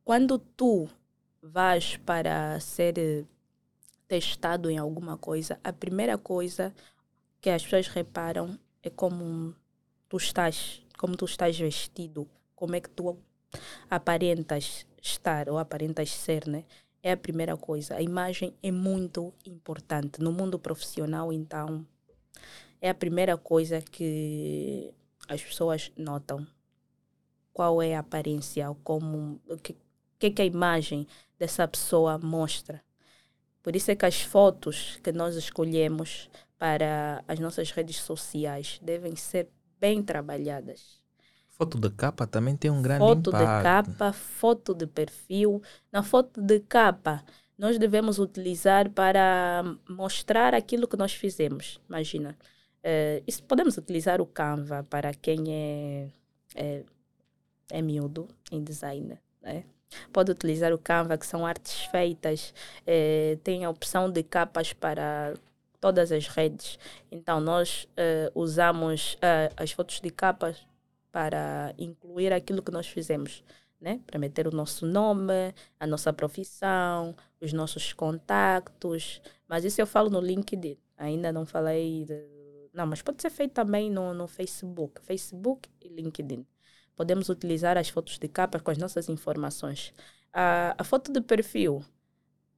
[0.03, 0.89] Quando tu
[1.43, 3.27] vais para ser
[4.07, 6.73] testado em alguma coisa, a primeira coisa
[7.39, 9.55] que as pessoas reparam é como
[10.09, 13.15] tu estás, como tu estás vestido, como é que tu
[13.91, 16.63] aparentas estar ou aparentas ser, né?
[17.03, 17.95] É a primeira coisa.
[17.95, 20.21] A imagem é muito importante.
[20.21, 21.85] No mundo profissional, então,
[22.81, 24.91] é a primeira coisa que
[25.27, 26.47] as pessoas notam.
[27.51, 29.75] Qual é a aparência, como, o que,
[30.17, 31.05] que, que a imagem
[31.37, 32.81] dessa pessoa mostra.
[33.61, 39.13] Por isso é que as fotos que nós escolhemos para as nossas redes sociais devem
[39.17, 41.02] ser bem trabalhadas.
[41.55, 43.57] Foto de capa também tem um grande Foto impacto.
[43.57, 45.61] de capa, foto de perfil.
[45.91, 47.23] Na foto de capa,
[47.57, 51.79] nós devemos utilizar para mostrar aquilo que nós fizemos.
[51.87, 52.35] Imagina,
[52.81, 56.07] eh, isso podemos utilizar o Canva para quem é,
[56.55, 56.83] é,
[57.71, 59.17] é miúdo em design.
[59.39, 59.63] Né?
[60.11, 62.51] Pode utilizar o Canva, que são artes feitas,
[62.85, 65.35] eh, tem a opção de capas para
[65.79, 66.79] todas as redes.
[67.11, 69.17] Então, nós eh, usamos
[69.55, 70.65] as fotos de capas
[71.14, 73.43] para incluir aquilo que nós fizemos,
[73.80, 74.01] né?
[74.07, 79.22] Para meter o nosso nome, a nossa profissão, os nossos contactos.
[79.47, 80.76] Mas isso eu falo no LinkedIn.
[80.97, 82.70] Ainda não falei de...
[82.74, 84.99] Não, mas pode ser feito também no, no Facebook.
[85.03, 86.43] Facebook e LinkedIn.
[86.95, 89.93] Podemos utilizar as fotos de capa com as nossas informações.
[90.34, 91.86] A, a foto de perfil,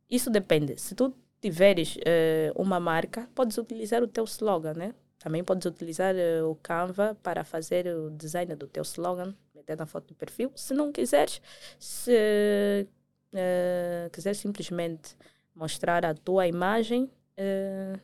[0.10, 0.80] isso depende.
[0.80, 4.96] Se tu tiveres eh, uma marca, podes utilizar o teu slogan, né?
[5.26, 9.88] Também podes utilizar eh, o Canva para fazer o design do teu slogan, meter na
[9.88, 10.52] foto do perfil.
[10.56, 11.42] Se não quiseres,
[11.80, 12.88] se
[13.34, 15.18] eh, quiser simplesmente
[15.56, 18.00] mostrar a tua imagem, eh,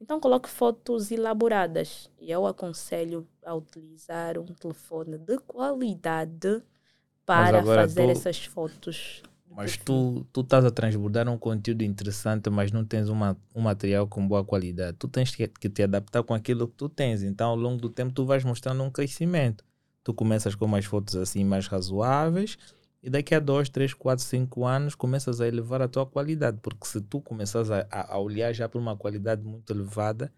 [0.00, 2.10] então coloque fotos elaboradas.
[2.18, 6.60] E eu aconselho a utilizar um telefone de qualidade
[7.24, 9.22] para fazer tu- essas fotos.
[9.54, 14.06] Mas tu, tu estás a transbordar um conteúdo interessante, mas não tens uma, um material
[14.06, 14.96] com boa qualidade.
[14.98, 17.22] Tu tens que, que te adaptar com aquilo que tu tens.
[17.22, 19.64] Então, ao longo do tempo, tu vais mostrando um crescimento.
[20.02, 22.56] Tu começas com umas fotos assim mais razoáveis
[23.02, 26.58] e daqui a 2, 3, 4, 5 anos começas a elevar a tua qualidade.
[26.62, 30.32] Porque se tu começas a, a a olhar já para uma qualidade muito elevada,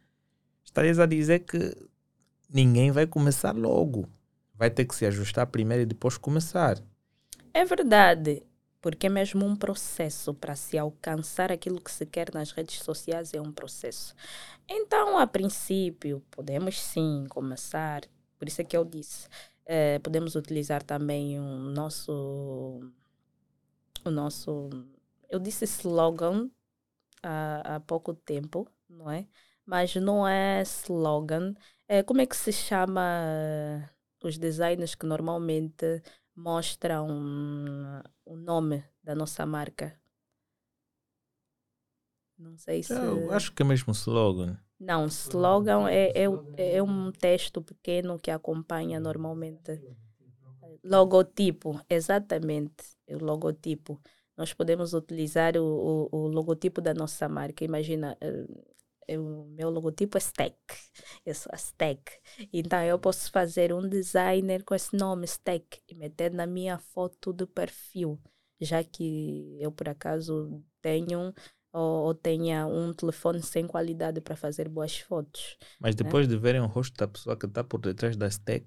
[0.65, 1.75] estarias a dizer que
[2.53, 4.09] ninguém vai começar logo.
[4.55, 6.79] Vai ter que se ajustar primeiro e depois começar.
[7.53, 8.43] É verdade,
[8.85, 13.33] porque é mesmo um processo para se alcançar aquilo que se quer nas redes sociais
[13.33, 14.15] é um processo.
[14.69, 18.03] Então, a princípio, podemos sim começar,
[18.39, 19.27] por isso é que eu disse,
[19.65, 22.93] eh, podemos utilizar também o nosso,
[24.05, 24.69] o nosso,
[25.31, 26.51] eu disse slogan
[27.23, 29.27] há, há pouco tempo, não é?
[29.65, 31.55] Mas não é slogan,
[31.89, 33.89] eh, como é que se chama eh,
[34.23, 36.03] os designers que normalmente
[36.35, 39.99] mostram o nome da nossa marca.
[42.39, 42.93] Não sei se.
[42.93, 44.59] Eu acho que é mesmo slogan.
[44.79, 49.81] Não, slogan é, é, é um texto pequeno que acompanha normalmente.
[50.83, 52.85] Logotipo, exatamente.
[53.09, 54.01] O logotipo.
[54.37, 57.65] Nós podemos utilizar o, o, o logotipo da nossa marca.
[57.65, 58.45] Imagina, eh,
[59.11, 60.57] o meu logotipo é Stack.
[61.25, 62.03] Eu sou a Stack.
[62.53, 67.33] Então eu posso fazer um designer com esse nome, Stack, e meter na minha foto
[67.33, 68.21] de perfil.
[68.61, 71.35] Já que eu, por acaso, tenho
[71.73, 75.57] ou, ou tenha um telefone sem qualidade para fazer boas fotos.
[75.81, 78.67] Mas depois de verem o rosto da pessoa que está por detrás da stack,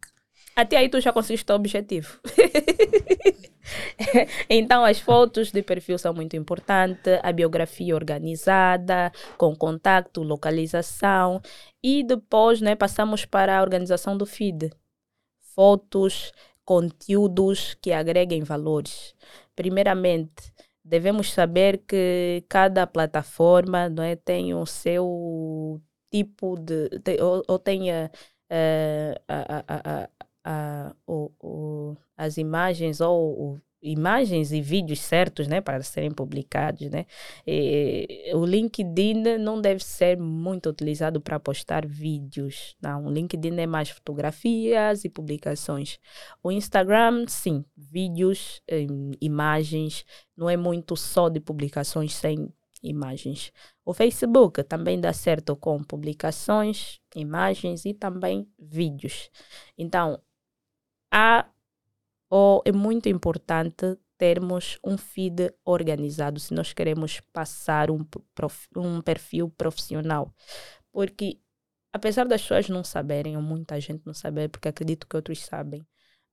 [0.56, 2.20] Até aí tu já conseguiste o objetivo.
[4.50, 11.42] então as fotos de perfil são muito importantes, a biografia organizada, com contato, localização
[11.84, 14.70] e depois né, passamos para a organização do feed.
[15.56, 16.32] Fotos,
[16.66, 19.16] conteúdos que agreguem valores.
[19.56, 20.54] Primeiramente,
[20.84, 26.90] devemos saber que cada plataforma não é, tem o seu tipo de.
[27.02, 28.12] tem- ou, ou tenha
[28.50, 30.10] eh, a, a, a,
[30.50, 36.90] a, o, o, as imagens ou o- imagens e vídeos certos né, para serem publicados.
[36.90, 37.06] Né?
[37.46, 42.76] E, o LinkedIn não deve ser muito utilizado para postar vídeos.
[42.82, 46.00] Não, o LinkedIn é mais fotografias e publicações.
[46.42, 48.62] O Instagram, sim, vídeos,
[49.22, 52.50] imagens, não é muito só de publicações sem
[52.82, 53.52] imagens.
[53.84, 59.30] O Facebook também dá certo com publicações, imagens e também vídeos.
[59.78, 60.20] Então,
[61.12, 61.50] há
[62.30, 68.04] ou é muito importante termos um feed organizado se nós queremos passar um,
[68.36, 70.34] prof- um perfil profissional.
[70.92, 71.40] Porque,
[71.94, 75.88] apesar das pessoas não saberem, ou muita gente não saber, porque acredito que outros sabem,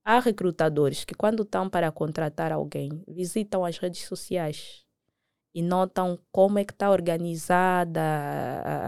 [0.04, 4.83] há recrutadores que, quando estão para contratar alguém, visitam as redes sociais
[5.54, 8.00] e notam como é que está organizada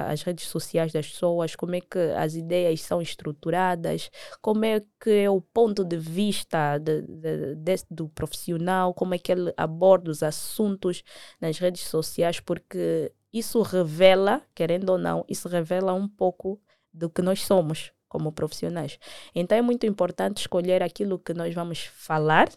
[0.09, 4.11] as redes sociais das pessoas, como é que as ideias são estruturadas,
[4.41, 9.19] como é que é o ponto de vista de- de- desse- do profissional, como é
[9.19, 11.03] que ele aborda os assuntos
[11.41, 16.61] nas redes sociais, porque isso revela, querendo ou não, isso revela um pouco
[16.93, 18.99] do que nós somos como profissionais.
[19.35, 22.49] Então é muito importante escolher aquilo que nós vamos falar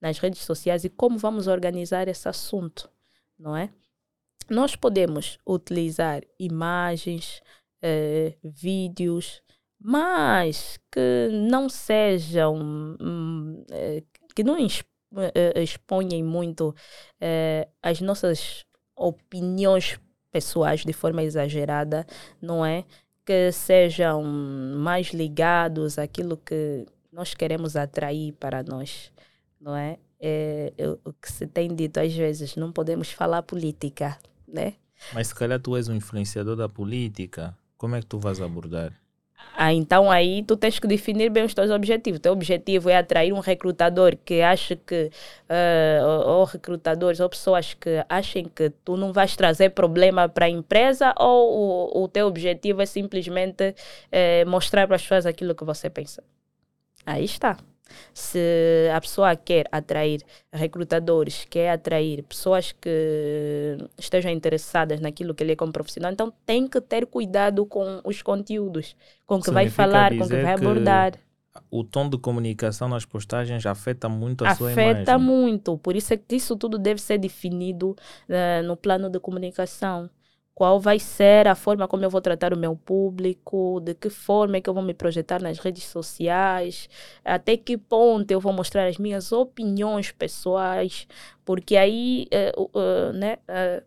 [0.00, 2.90] nas redes sociais e como vamos organizar esse assunto,
[3.38, 3.70] não é?
[4.48, 7.42] Nós podemos utilizar imagens,
[7.82, 9.42] eh, vídeos,
[9.80, 12.56] mas que não sejam,
[13.00, 14.04] hum, eh,
[14.36, 16.74] que não eh, exponham muito
[17.82, 18.64] as nossas
[18.96, 19.98] opiniões
[20.30, 22.06] pessoais de forma exagerada,
[22.40, 22.84] não é?
[23.24, 29.12] Que sejam mais ligados àquilo que nós queremos atrair para nós,
[29.60, 29.98] não é?
[30.24, 30.72] É,
[31.04, 34.16] o que se tem dito às vezes, não podemos falar política,
[34.46, 34.74] né?
[35.12, 38.92] Mas se calhar tu és um influenciador da política, como é que tu vais abordar?
[39.54, 42.18] Ah, então aí tu tens que definir bem os teus objetivos.
[42.18, 45.10] O teu objetivo é atrair um recrutador que acha que,
[45.48, 50.46] eh, ou, ou recrutadores, ou pessoas que achem que tu não vais trazer problema para
[50.46, 53.74] a empresa, ou o, o teu objetivo é simplesmente
[54.10, 56.22] eh, mostrar para as pessoas aquilo que você pensa.
[57.04, 57.58] Aí está.
[58.14, 60.22] Se a pessoa quer atrair
[60.52, 66.66] recrutadores, quer atrair pessoas que estejam interessadas naquilo que ele é como profissional, então tem
[66.68, 70.36] que ter cuidado com os conteúdos, com o que vai Significa falar, com o que
[70.42, 71.12] vai que abordar.
[71.70, 75.26] O tom de comunicação nas postagens afeta muito a sua Afeta imagem.
[75.26, 75.76] muito.
[75.78, 77.94] Por isso é que isso tudo deve ser definido
[78.28, 80.08] eh, no plano de comunicação.
[80.54, 84.58] Qual vai ser a forma como eu vou tratar o meu público, de que forma
[84.58, 86.88] é que eu vou me projetar nas redes sociais,
[87.24, 91.06] até que ponto eu vou mostrar as minhas opiniões pessoais,
[91.44, 93.82] porque aí o- eh, né, eh,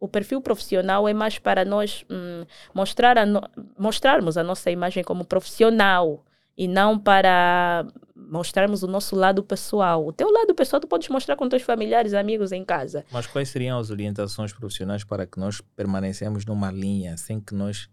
[0.00, 2.44] o perfil profissional é mais para nós hum,
[2.74, 3.42] mostrar a no-
[3.78, 6.24] mostrarmos a nossa imagem como profissional
[6.56, 10.06] e não para mostrarmos o nosso lado pessoal.
[10.06, 13.04] O teu lado pessoal tu podes mostrar com teus familiares, amigos em casa.
[13.10, 17.88] Mas quais seriam as orientações profissionais para que nós permanecemos numa linha sem que nós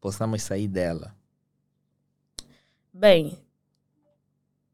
[0.00, 1.14] possamos sair dela?
[2.92, 3.38] Bem,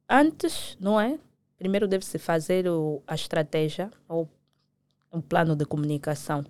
[0.08, 1.18] antes, não é?
[1.56, 4.28] Primeiro deve-se fazer o, a estratégia ou
[5.12, 6.44] um plano de comunicação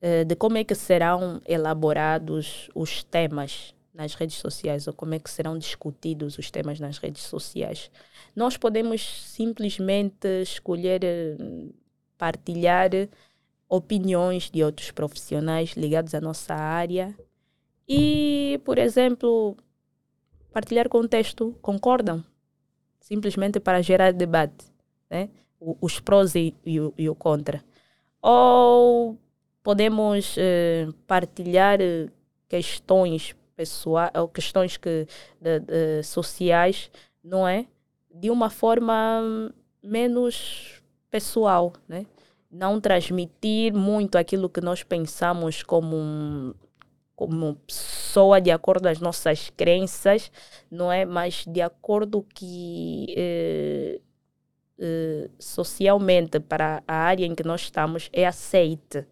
[0.00, 5.18] eh, de como é que serão elaborados os temas nas redes sociais ou como é
[5.18, 7.90] que serão discutidos os temas nas redes sociais.
[8.34, 11.36] Nós podemos simplesmente escolher eh,
[12.16, 12.90] partilhar
[13.68, 17.12] opiniões de outros profissionais ligados à nossa área
[17.88, 19.56] e, por exemplo,
[20.52, 22.24] partilhar contexto, concordam?
[23.00, 24.64] Simplesmente para gerar debate,
[25.10, 25.28] né?
[25.60, 27.64] Os prós e, e e o contra.
[28.22, 29.18] Ou
[29.60, 32.08] podemos eh, partilhar eh,
[32.48, 35.06] questões pessoais ou questões que,
[35.42, 36.90] de- de- sociais,
[37.24, 37.66] não é?
[38.14, 39.52] De uma forma
[39.82, 42.06] menos pessoal, né?
[42.50, 46.54] Não transmitir muito aquilo que nós pensamos como
[47.16, 50.30] como pessoa de acordo as nossas crenças,
[50.70, 51.04] não é?
[51.04, 54.00] Mas de acordo que eh,
[54.78, 59.06] eh, socialmente para a área em que nós estamos é aceite.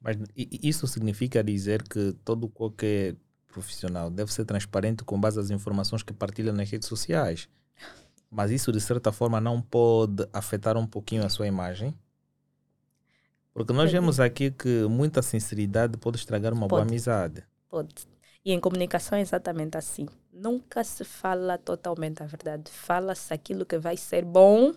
[0.00, 3.16] Mas isso significa dizer que todo qualquer
[3.48, 7.48] profissional deve ser transparente com base nas informações que partilha nas redes sociais.
[8.30, 11.94] Mas isso, de certa forma, não pode afetar um pouquinho a sua imagem?
[13.52, 16.92] Porque nós vemos aqui que muita sinceridade pode estragar uma boa Pode.
[16.92, 17.44] amizade.
[17.68, 18.06] Pode.
[18.44, 20.06] E em comunicação é exatamente assim.
[20.32, 22.70] Nunca se fala totalmente a verdade.
[22.70, 24.72] Fala-se aquilo que vai ser bom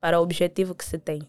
[0.00, 1.22] para o objetivo que se tem.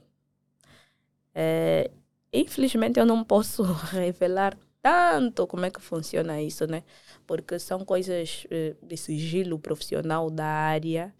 [1.36, 1.92] É,
[2.34, 3.62] infelizmente eu não posso
[3.94, 4.58] revelar
[4.88, 6.82] tanto como é que funciona isso, né?
[7.26, 11.14] Porque são coisas eh, de sigilo profissional da área,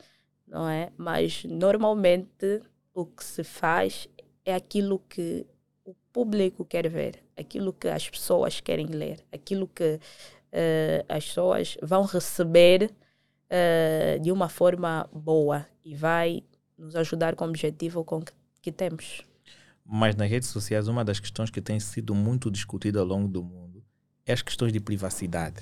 [0.48, 0.90] não é?
[0.96, 2.62] Mas normalmente
[2.94, 4.08] o que se faz
[4.46, 5.46] é aquilo que
[5.84, 10.00] o público quer ver, aquilo que as pessoas querem ler, aquilo que
[10.54, 12.90] eh, as pessoas vão receber
[13.50, 16.42] eh, de uma forma boa e vai
[16.78, 19.27] nos ajudar com o objetivo com que, que temos.
[19.90, 23.42] Mas nas redes sociais, uma das questões que tem sido muito discutida ao longo do
[23.42, 23.82] mundo
[24.26, 25.62] é as questões de privacidade.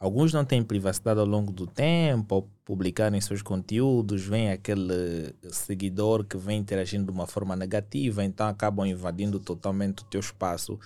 [0.00, 6.24] Alguns não têm privacidade ao longo do tempo, ao publicarem seus conteúdos, vem aquele seguidor
[6.24, 10.78] que vem interagindo de uma forma negativa, então acabam invadindo totalmente o teu espaço.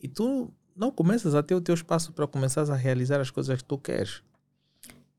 [0.00, 3.56] E tu não começas a ter o teu espaço para começar a realizar as coisas
[3.58, 4.22] que tu queres.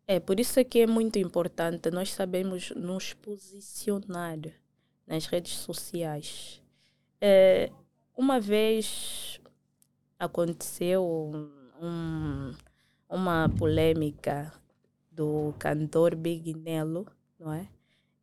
[0.05, 4.39] É por isso é que é muito importante nós sabemos nos posicionar
[5.11, 6.61] nas redes sociais.
[7.19, 7.69] É,
[8.15, 9.41] uma vez
[10.17, 11.03] aconteceu
[11.81, 12.53] um-
[13.09, 14.53] uma polêmica
[15.11, 17.05] do cantor Big Nelo,
[17.37, 17.67] não é?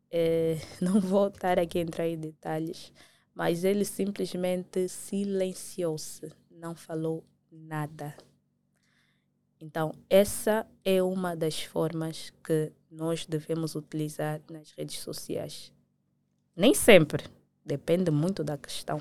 [0.09, 2.91] É, não vou estar aqui a entrar em detalhes,
[3.35, 8.17] mas ele simplesmente silenciou-se, não falou nada.
[9.61, 15.71] Então, essa é uma das formas que nós devemos utilizar nas redes sociais.
[16.59, 17.23] Nem sempre,
[17.65, 18.99] depende muito da questão,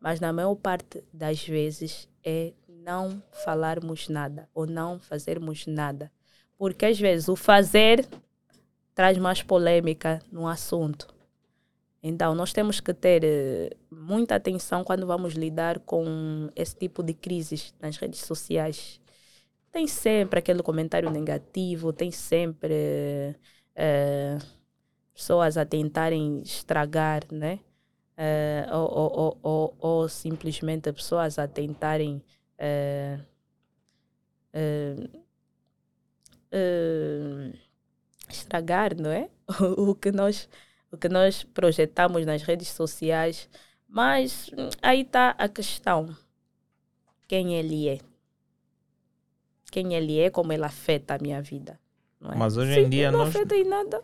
[0.00, 6.10] mas na maior parte das vezes é não falarmos nada ou não fazermos nada.
[6.58, 8.04] Porque às vezes o fazer
[8.92, 11.06] traz mais polêmica no assunto.
[12.02, 17.14] Então, nós temos que ter eh, muita atenção quando vamos lidar com esse tipo de
[17.14, 19.00] crises nas redes sociais.
[19.70, 23.36] Tem sempre aquele comentário negativo, tem sempre
[23.76, 24.38] eh,
[25.16, 27.58] pessoas a tentarem estragar, né?
[28.18, 32.22] Eh, ou, ou, ou, ou, simplesmente pessoas a tentarem
[32.58, 33.18] eh,
[36.52, 37.52] eh,
[38.28, 39.30] estragar, não é?
[39.76, 40.48] o que nós
[40.90, 43.48] o que nós projetamos nas redes sociais,
[43.88, 46.14] mas hum, aí está a questão:
[47.26, 47.98] quem ele é?
[49.70, 51.78] Quem ele é, como ele afeta a minha vida.
[52.20, 52.36] Não é?
[52.36, 54.02] Mas hoje Se em dia não nós- afeta em nada.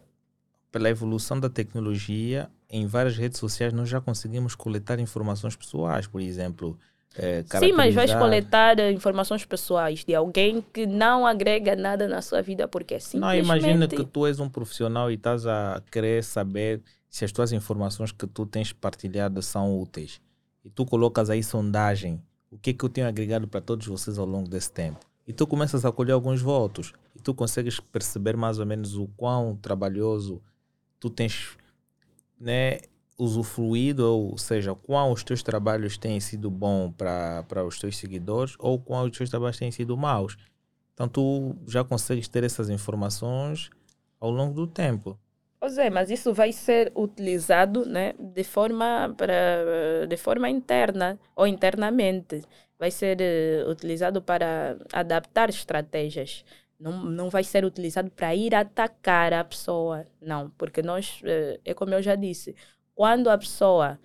[0.72, 6.20] Pela evolução da tecnologia, em várias redes sociais nós já conseguimos coletar informações pessoais, por
[6.20, 6.78] exemplo.
[7.14, 12.22] eh, Sim, mas vais coletar eh, informações pessoais de alguém que não agrega nada na
[12.22, 13.44] sua vida porque é Não, simplesmente...
[13.44, 18.10] imagina que tu és um profissional e estás a querer saber se as tuas informações
[18.10, 20.18] que tu tens partilhado são úteis.
[20.64, 22.22] E tu colocas aí sondagem.
[22.50, 25.00] O que é que eu tenho agregado para todos vocês ao longo desse tempo?
[25.28, 26.94] E tu começas a colher alguns votos.
[27.14, 30.40] E tu consegues perceber mais ou menos o quão trabalhoso
[31.02, 31.58] tu tens
[32.38, 32.78] né,
[33.18, 38.78] usufruído, ou seja, quão os teus trabalhos têm sido bons para os teus seguidores ou
[38.78, 40.36] quão os teus trabalhos têm sido maus.
[40.94, 43.68] Então tu já consegues ter essas informações
[44.20, 45.18] ao longo do tempo.
[45.58, 51.48] Pois é, mas isso vai ser utilizado né, de, forma para, de forma interna ou
[51.48, 52.42] internamente.
[52.78, 56.44] Vai ser eh, utilizado para adaptar estratégias.
[56.82, 60.06] Não, não vai ser utilizado para ir atacar a pessoa.
[60.20, 62.54] Não, porque nós, eh, é como eu já disse,
[62.94, 63.98] quando a pessoa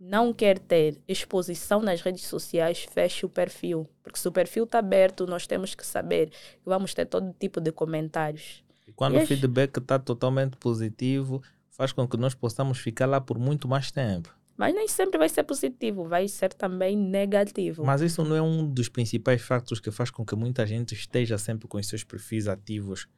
[0.00, 3.88] não quer ter exposição nas redes sociais, feche o perfil.
[4.02, 7.60] Porque se o perfil está aberto, nós temos que saber que vamos ter todo tipo
[7.60, 8.62] de comentários.
[8.86, 13.06] E quando E o as- feedback está totalmente positivo, faz com que nós possamos ficar
[13.06, 14.28] lá por muito mais tempo.
[14.56, 17.84] Mas nem sempre vai ser positivo, vai ser também negativo.
[17.84, 21.36] Mas isso não é um dos principais factos que faz com que muita gente esteja
[21.38, 23.08] sempre com os seus perfis ativos.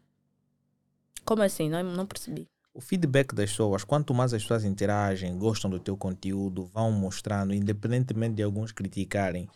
[1.24, 1.68] Como assim?
[1.68, 2.49] Não, não percebi.
[2.72, 7.55] O feedback das pessoas, quanto mais as pessoas interagem, gostam do teu conteúdo, vão mostrando,
[7.55, 9.49] independentemente de alguns criticarem,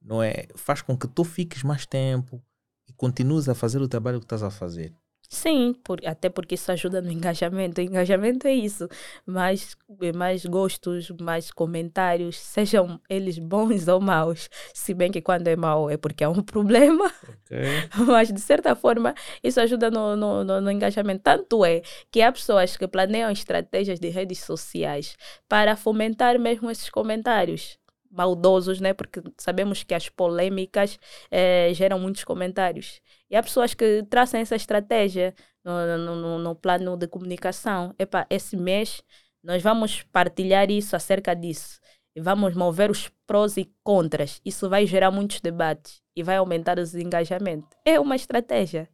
[0.00, 0.46] não é?
[0.54, 2.42] Faz com que tu fiques mais tempo
[2.88, 4.94] e continues a fazer o trabalho que estás a fazer.
[5.32, 7.80] Sim, por, até porque isso ajuda no engajamento.
[7.80, 8.88] O engajamento é isso.
[9.24, 9.76] Mais,
[10.14, 14.48] mais gostos, mais comentários, sejam eles bons ou maus.
[14.74, 17.06] Se bem que quando é mau é porque há um problema.
[17.22, 17.58] Ok?
[18.08, 21.22] Mas, de certa forma, isso ajuda no, no, no, no engajamento.
[21.22, 25.16] Tanto é que há pessoas que planeiam estratégias de redes sociais
[25.48, 27.78] para fomentar mesmo esses comentários
[28.10, 28.92] maldosos, né?
[28.92, 30.98] Porque sabemos que as polêmicas
[31.30, 33.00] eh, geram muitos comentários.
[33.30, 37.94] E há pessoas que traçam essa estratégia no, no, no, no plano de comunicação.
[37.98, 39.02] Epa, esse mês
[39.42, 41.80] nós vamos partilhar isso acerca disso.
[42.14, 44.40] E vamos mover os prós e contras.
[44.44, 47.70] Isso vai gerar muitos debates e vai aumentar os engajamentos.
[47.84, 48.88] É uma estratégia.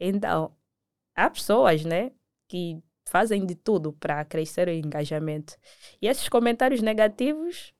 [0.00, 0.54] Então,
[1.14, 2.10] há pessoas, né,
[2.48, 5.56] que fazem de tudo para crescer o engajamento.
[6.02, 7.72] E esses comentários negativos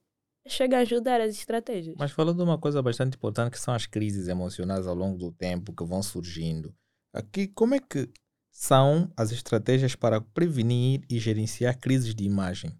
[0.49, 1.95] chegam a ajudar as estratégias.
[1.97, 5.31] Mas falou de uma coisa bastante importante que são as crises emocionais ao longo do
[5.31, 6.73] tempo que vão surgindo.
[7.13, 8.09] Aqui, como é que
[8.51, 12.71] são as estratégias para prevenir e gerenciar crises de imagem?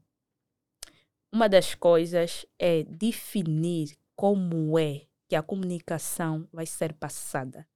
[1.32, 7.68] Uma das coisas é definir como é que a comunicação vai ser passada.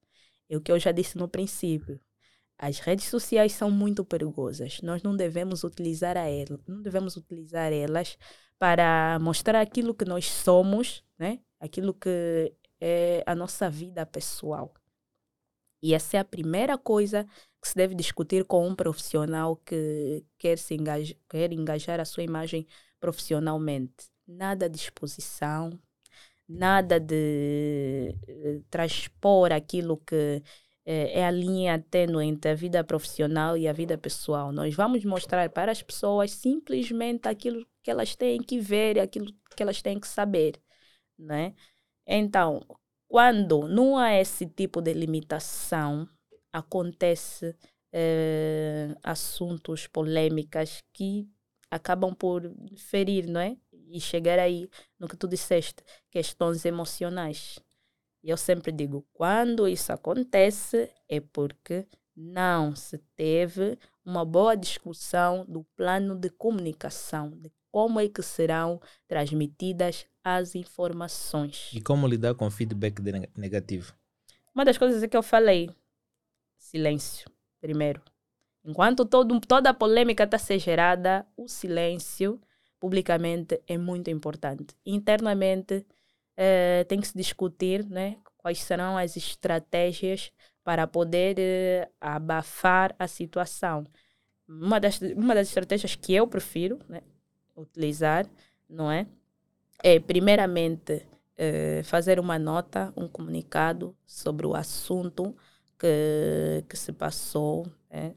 [0.48, 2.00] É o que eu já disse no princípio.
[2.58, 4.80] As redes sociais são muito perigosas.
[4.82, 8.16] Nós não devemos utilizar a ela, não devemos utilizar elas
[8.62, 11.40] para mostrar aquilo que nós somos, né?
[11.58, 14.72] Aquilo que é a nossa vida pessoal.
[15.82, 17.26] E essa é a primeira coisa
[17.60, 22.22] que se deve discutir com um profissional que quer se engajar, quer engajar a sua
[22.22, 22.64] imagem
[23.00, 24.06] profissionalmente.
[24.28, 25.76] Nada de exposição,
[26.48, 30.40] nada de eh, transpor aquilo que
[30.84, 34.52] é, é a linha tênue entre a vida profissional e a vida pessoal.
[34.52, 39.62] Nós vamos mostrar para as pessoas simplesmente aquilo que elas têm que ver, aquilo que
[39.62, 40.60] elas têm que saber,
[41.18, 41.54] né?
[42.06, 42.60] Então,
[43.08, 46.08] quando não há esse tipo de limitação,
[46.52, 47.56] acontece
[47.92, 51.28] eh, assuntos polêmicas que
[51.70, 52.42] acabam por
[52.76, 53.56] ferir, não é?
[53.88, 54.68] E chegar aí
[54.98, 57.58] no que tu disseste, questões emocionais.
[58.22, 65.44] E eu sempre digo, quando isso acontece é porque não se teve uma boa discussão
[65.46, 71.70] do plano de comunicação, de como é que serão transmitidas as informações.
[71.72, 73.00] E como lidar com feedback
[73.36, 73.94] negativo?
[74.54, 75.70] Uma das coisas é que eu falei,
[76.58, 78.02] silêncio, primeiro.
[78.64, 82.40] Enquanto todo, toda a polêmica está a ser gerada, o silêncio
[82.78, 84.76] publicamente é muito importante.
[84.84, 85.86] Internamente,
[86.36, 90.32] eh, tem que se discutir né, quais serão as estratégias
[90.64, 93.86] para poder eh, abafar a situação.
[94.48, 97.02] Uma das, uma das estratégias que eu prefiro né,
[97.56, 98.26] utilizar,
[98.68, 99.06] não é?
[99.82, 101.06] É, primeiramente,
[101.36, 105.36] eh, fazer uma nota, um comunicado sobre o assunto
[105.78, 108.14] que, que se passou, né?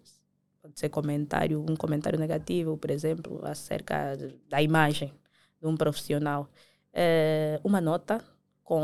[0.62, 4.18] pode ser comentário, um comentário negativo, por exemplo, acerca
[4.50, 5.14] da imagem
[5.62, 6.50] de um profissional.
[6.96, 8.24] Eh, uma nota
[8.64, 8.80] com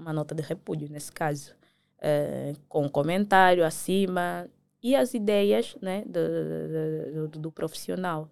[0.00, 1.54] uma nota de repúdio, nesse caso,
[2.00, 4.48] eh, com um comentário acima
[4.82, 8.28] e as ideias né, do, do, do- profissional.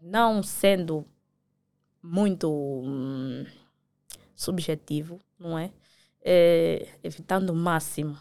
[0.00, 1.04] Não sendo
[2.02, 3.44] muito hum,
[4.36, 5.72] subjetivo, não é?
[6.22, 8.18] Eh, evitando o máximo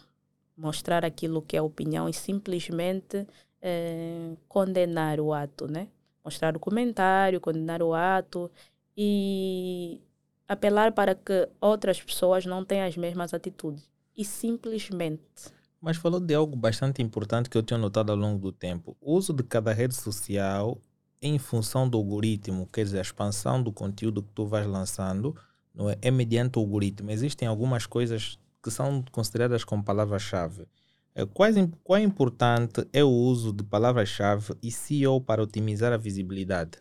[0.58, 3.28] mostrar aquilo que é opinião e simplesmente
[3.62, 5.90] eh, condenar o ato, né?
[6.24, 8.52] Mostrar o comentário, condenar o ato
[8.98, 10.02] e
[10.48, 13.88] apelar para que outras pessoas não tenham as mesmas atitudes.
[14.18, 15.52] E simplesmente.
[15.80, 18.98] Mas falou de algo bastante importante que eu tenho notado ao longo do tempo.
[19.00, 20.82] O uso de cada rede social
[21.22, 25.36] em função do algoritmo, quer dizer, a expansão do conteúdo que tu vais lançando,
[25.74, 27.12] não é, é mediante o algoritmo.
[27.12, 30.68] Existem algumas coisas que são consideradas como palavras-chave.
[31.16, 36.80] Eh, Quais, quão importante é o uso de palavras-chave e SEO para otimizar a visibilidade?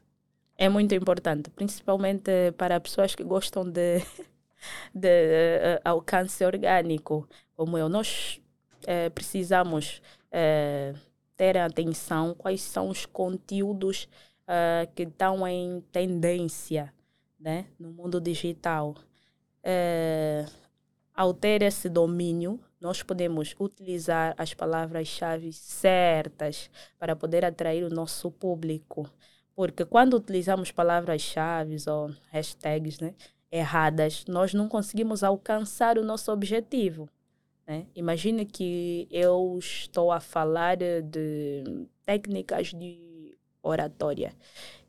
[0.58, 3.98] É muito importante, principalmente para pessoas que gostam de,
[4.94, 7.90] de eh, alcance orgânico, como eu.
[7.90, 8.40] Nós
[8.86, 10.00] eh, precisamos
[10.32, 10.94] eh,
[11.36, 14.08] ter atenção quais são os conteúdos
[14.94, 16.94] que estão em tendência
[17.38, 18.94] né, no mundo digital.
[21.12, 28.30] Ao ter esse domínio, nós podemos utilizar as palavras-chave certas para poder atrair o nosso
[28.30, 29.10] público.
[29.56, 33.14] Porque quando utilizamos palavras-chave ou hashtags né,
[33.50, 37.08] erradas, nós não conseguimos alcançar o nosso objetivo.
[37.66, 37.86] Né?
[37.96, 44.32] Imagine que eu estou a falar de- técnicas de oratória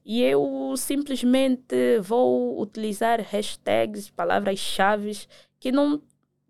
[0.05, 5.27] e eu simplesmente vou utilizar hashtags, palavras-chave
[5.59, 6.01] que não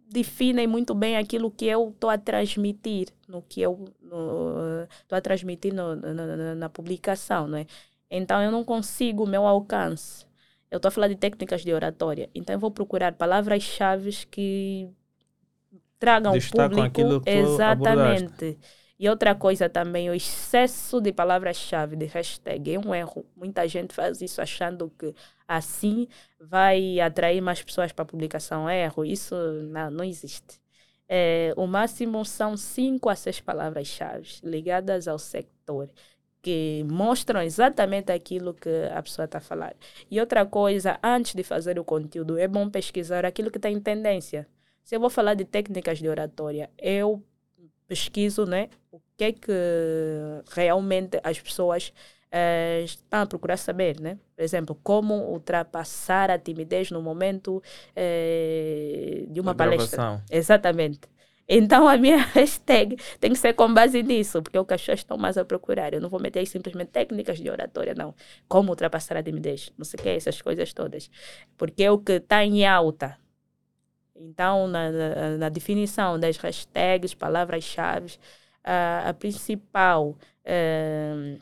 [0.09, 5.73] definem muito bem aquilo que eu estou a transmitir, no que eu estou a transmitir
[5.73, 7.65] no- na, na publicação, não é?
[8.09, 10.25] Então eu não consigo o meu alcance.
[10.69, 14.89] Eu estou a falar de técnicas de oratória, então eu vou procurar palavras-chave que
[15.99, 18.57] tragam o público exatamente.
[18.99, 23.25] E outra coisa também, o excesso de palavras-chave, de hashtag, é um erro.
[23.35, 25.13] Muita gente faz isso achando que
[25.47, 26.07] assim
[26.39, 28.67] vai atrair mais pessoas para a publicação.
[28.67, 29.35] É erro, isso
[29.69, 30.59] não, não existe.
[31.07, 35.89] É, o máximo são cinco a seis palavras-chave ligadas ao sector,
[36.41, 39.75] que mostram exatamente aquilo que a pessoa está falar.
[40.09, 43.79] E outra coisa, antes de fazer o conteúdo, é bom pesquisar aquilo que está em
[43.79, 44.47] tendência.
[44.83, 47.21] Se eu vou falar de técnicas de oratória, eu
[47.87, 49.51] pesquiso né, o que é que
[50.51, 51.91] realmente as pessoas
[52.31, 53.99] eh, estão a procurar saber.
[53.99, 54.17] Né?
[54.35, 57.61] Por exemplo, como ultrapassar a timidez no momento
[57.95, 59.97] eh, de uma Da palestra.
[59.97, 60.23] gravação.
[60.29, 61.01] Exatamente.
[61.47, 64.81] Então a minha hashtag tem que ser com base nisso, porque é o que as
[64.81, 65.93] pessoas estão mais a procurar.
[65.93, 68.13] Eu não vou meter aí simplesmente técnicas de oratória, não.
[68.47, 71.09] Como ultrapassar a timidez, não sei o que, essas coisas todas.
[71.57, 73.17] Porque é o que está em alta.
[74.15, 78.17] Então, na, na, na definição das hashtags, palavras-chave,
[78.63, 81.37] a, a principal, eh,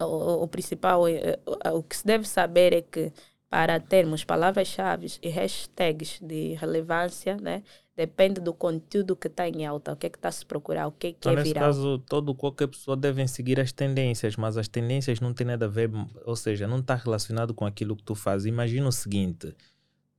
[0.00, 1.38] o, o principal, eh,
[1.72, 3.12] o que se deve saber é que
[3.50, 7.64] para termos palavras-chave e hashtags de relevância, né,
[7.96, 10.86] depende do conteúdo que está em alta, o que é que está a se procurar,
[10.86, 11.64] o que é que Então, é nesse viral.
[11.64, 15.68] caso, todo qualquer pessoa deve seguir as tendências, mas as tendências não têm nada a
[15.68, 15.90] ver,
[16.24, 18.46] ou seja, não está relacionado com aquilo que tu fazes.
[18.46, 19.52] Imagina o seguinte: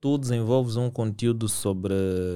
[0.01, 1.93] tu desenvolves um conteúdo sobre,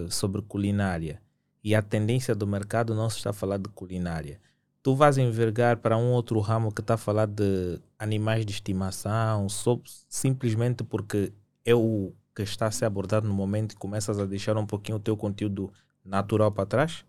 [0.10, 1.22] sobre culinária
[1.62, 4.40] e a tendência do mercado não se está a falar de culinária.
[4.86, 9.50] Tu vais envergar para um outro ramo que está a falar de animais de estimação,
[9.50, 11.34] só simplesmente porque
[11.66, 15.00] é o que está a ser abordado no momento e começas a deixar um pouquinho
[15.00, 15.74] o teu conteúdo
[16.06, 17.04] natural para trás?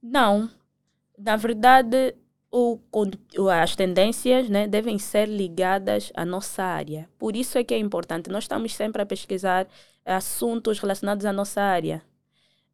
[0.00, 0.48] Não.
[1.18, 2.14] Na verdade,
[2.48, 2.78] o,
[3.60, 7.08] as tendências né, devem ser ligadas à nossa área.
[7.18, 8.30] Por isso é que é importante.
[8.30, 9.66] Nós estamos sempre a pesquisar
[10.06, 12.04] assuntos relacionados à nossa área.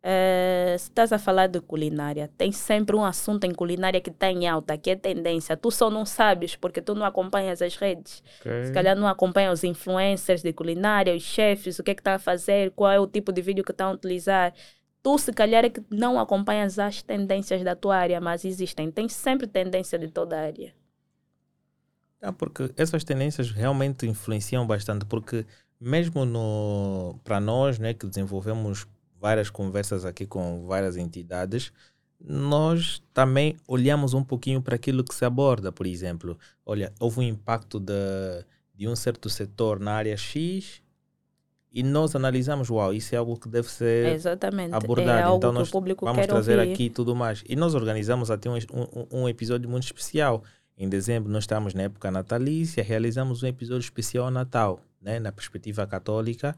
[0.08, 4.30] Eh, se estás a falar de culinária, tem sempre um assunto em culinária que está
[4.30, 5.56] em alta, que é tendência.
[5.56, 8.22] Tu só não sabes porque tu não acompanhas as redes.
[8.64, 12.12] Se calhar não acompanha os influencers de culinária, os chefes, o que é que estão
[12.12, 14.54] a fazer, qual é o tipo de vídeo que estão a utilizar.
[15.02, 18.92] Tu, se calhar, é que não acompanhas as tendências da tua área, mas existem.
[18.92, 20.72] Tem sempre tendência de toda a área.
[22.22, 25.44] Ah, porque essas tendências realmente influenciam bastante, porque
[25.80, 26.24] mesmo
[27.24, 28.86] para nós, né, que desenvolvemos
[29.20, 31.72] várias conversas aqui com várias entidades,
[32.20, 36.38] nós também olhamos um pouquinho para aquilo que se aborda, por exemplo.
[36.64, 37.94] Olha, houve um impacto de,
[38.74, 40.82] de um certo setor na área X
[41.76, 44.74] e nós analisamos, uau, isso é algo que deve ser Exatamente.
[44.74, 45.34] abordado.
[45.34, 46.72] É então nós vamos trazer ouvir.
[46.72, 47.44] aqui e tudo mais.
[47.46, 50.42] E nós organizamos até um, um, um episódio muito especial.
[50.78, 55.86] Em dezembro nós estamos na época natalícia, realizamos um episódio especial Natal, né, na perspectiva
[55.86, 56.56] católica,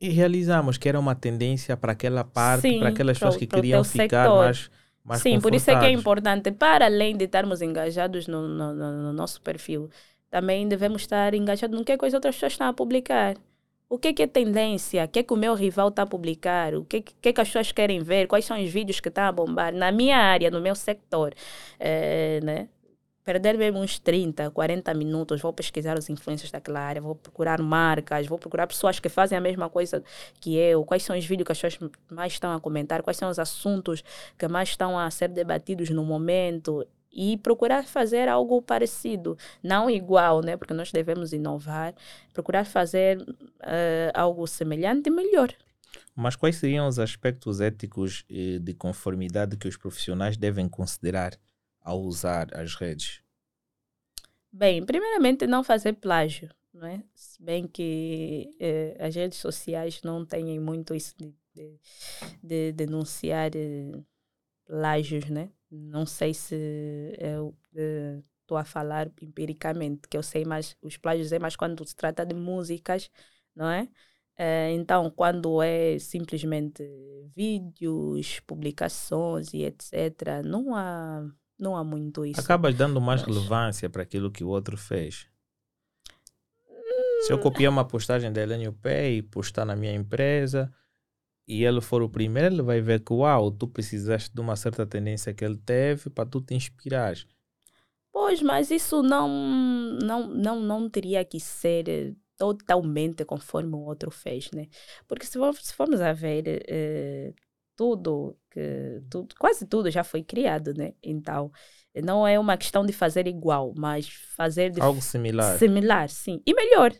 [0.00, 3.46] e realizamos que era uma tendência para aquela parte, para aquelas para o- pessoas que
[3.46, 4.36] queriam ficar sector.
[4.44, 4.70] mais,
[5.04, 8.74] mais Sim, por isso é que é importante, para além de estarmos engajados no, no,
[8.74, 9.88] no- no nosso perfil,
[10.30, 13.36] também devemos estar engajados no que é que as outras pessoas estão a publicar.
[13.88, 15.04] O que é que é tendência?
[15.04, 16.74] O que é que o meu rival está a publicar?
[16.74, 18.26] O que, é que- é que as pessoas querem ver?
[18.26, 19.72] Quais são os vídeos que estão a bombar?
[19.72, 21.32] Na minha área, no meu sector,
[21.78, 22.68] eh, né?
[23.26, 28.24] Perder mesmo uns 30, 40 minutos, vou pesquisar os influencers daquela área, vou procurar marcas,
[28.24, 30.00] vou procurar pessoas que fazem a mesma coisa
[30.40, 33.28] que eu, quais são os vídeos que as pessoas mais estão a comentar, quais são
[33.28, 34.04] os assuntos
[34.38, 40.40] que mais estão a ser debatidos no momento e procurar fazer algo parecido, não igual,
[40.40, 40.56] né?
[40.56, 41.96] Porque nós devemos inovar,
[42.32, 43.18] procurar fazer
[43.64, 45.52] eh, algo semelhante e melhor.
[46.14, 51.32] Mas quais seriam os aspectos éticos eh, de conformidade que os profissionais devem considerar
[51.86, 53.22] ao usar as redes?
[54.52, 57.02] Bem, primeiramente não fazer plágio, não é?
[57.14, 61.80] Se bem que eh, as redes sociais não têm muito isso de, de,
[62.42, 63.92] de denunciar eh,
[64.64, 65.50] plágios, né?
[65.70, 66.56] Não sei se
[67.18, 67.56] eu
[68.40, 72.26] estou a falar empiricamente, que eu sei mais, os plágios é mais quando se trata
[72.26, 73.10] de músicas,
[73.54, 73.88] não é?
[74.36, 76.82] Eh, então, quando é simplesmente
[77.34, 81.24] vídeos, publicações e etc., não há,
[81.58, 82.40] não há muito isso.
[82.40, 85.26] Acabas dando mais Mas- relevância para aquilo que o outro fez.
[87.22, 90.72] Se eu copiar uma postagem da Elenio Pay e postar na minha empresa
[91.48, 94.86] e ele for o primeiro, ele vai ver que, uau, tu precisaste de uma certa
[94.86, 97.26] tendência que ele teve para tu te inspirares.
[98.12, 99.28] Pois, mas isso não,
[100.02, 104.66] não, não, não teria que ser eh, totalmente conforme o outro fez, né?
[105.08, 107.32] Porque se, for- se formos a ver, eh,
[107.76, 110.94] tudo, que, tudo, quase tudo já foi criado, né?
[111.02, 111.52] Então,
[112.02, 115.58] não é uma questão de fazer igual, mas fazer de Algo similar.
[115.58, 116.42] Similar, sim.
[116.46, 116.92] E melhor.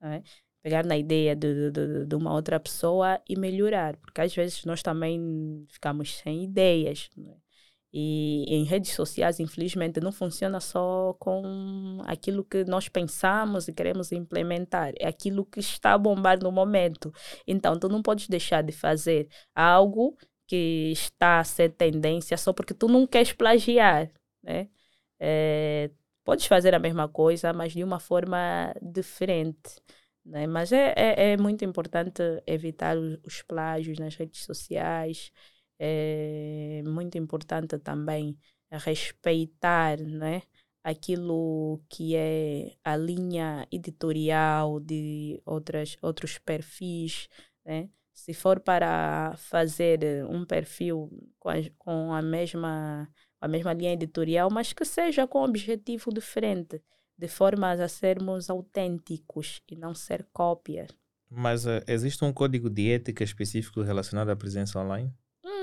[0.00, 0.22] não é?
[0.62, 3.96] Pegar na ideia de, de, de- uma outra pessoa e melhorar.
[3.96, 7.10] Porque às vezes nós também ficamos sem ideias.
[7.16, 7.36] não é?
[7.92, 14.12] E em redes sociais, infelizmente, não funciona só com aquilo que nós pensamos e queremos
[14.12, 14.94] implementar.
[14.98, 17.12] É aquilo que está a bombar no momento.
[17.46, 20.16] Então, tu não podes deixar de fazer algo
[20.46, 24.10] que está a ser tendência só porque tu não queres plagiar,
[24.42, 24.68] né?
[25.20, 25.90] É,
[26.24, 29.80] podes fazer a mesma coisa, mas de uma forma diferente.
[30.24, 30.46] Né?
[30.46, 35.32] Mas é, é, é muito importante evitar os, os plágios nas redes sociais.
[35.84, 38.38] É muito importante também
[38.70, 40.42] respeitar né?
[40.84, 47.28] aquilo que é a linha editorial de outras, outros perfis.
[47.64, 47.88] Né?
[48.14, 51.10] Se for para fazer um perfil
[51.40, 53.08] com a, com a mesma
[53.40, 56.80] a mesma linha editorial, mas que seja com um objetivo diferente,
[57.18, 60.88] de forma a sermos autênticos e não ser cópias.
[61.28, 65.12] Mas eh, existe um código de ética específico relacionado à presença online?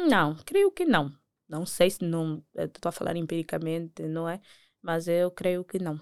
[0.08, 1.14] Não, creio que não.
[1.48, 2.44] Não sei se não.
[2.56, 4.40] Estou a falar empiricamente, não é?
[4.82, 6.00] Mas eu creio que não.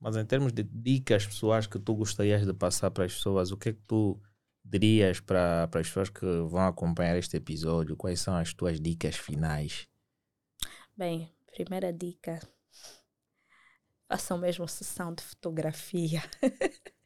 [0.00, 3.56] Mas em termos de dicas pessoais que tu gostarias de passar para as pessoas, o
[3.56, 4.20] que é que tu
[4.64, 7.96] dirias para, para as pessoas que vão acompanhar este episódio?
[7.96, 9.88] Quais são as tuas dicas finais?
[10.96, 12.40] Bem, primeira dica.
[14.08, 16.22] Façam mesmo sessão de fotografia.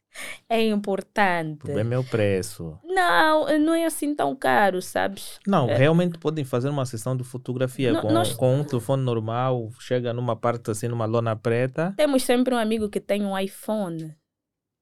[0.49, 1.71] É importante.
[1.71, 2.77] É meu preço.
[2.83, 5.39] Não, não é assim tão caro, sabes?
[5.47, 9.69] Não, realmente podem fazer uma sessão de fotografia Nó- com, nós- com um telefone normal,
[9.79, 11.93] chega numa parte assim, numa lona preta.
[11.97, 14.15] Temos sempre um amigo que tem um iPhone.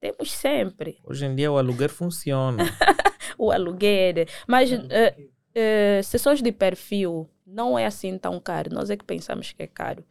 [0.01, 0.97] Temos sempre.
[1.03, 2.63] Hoje em dia o aluguer funciona.
[3.37, 4.27] O aluguer.
[4.47, 5.15] Mas eh,
[5.55, 8.69] eh, sessões de perfil não é assim tão caro.
[8.71, 10.03] Nós é que pensamos que é caro.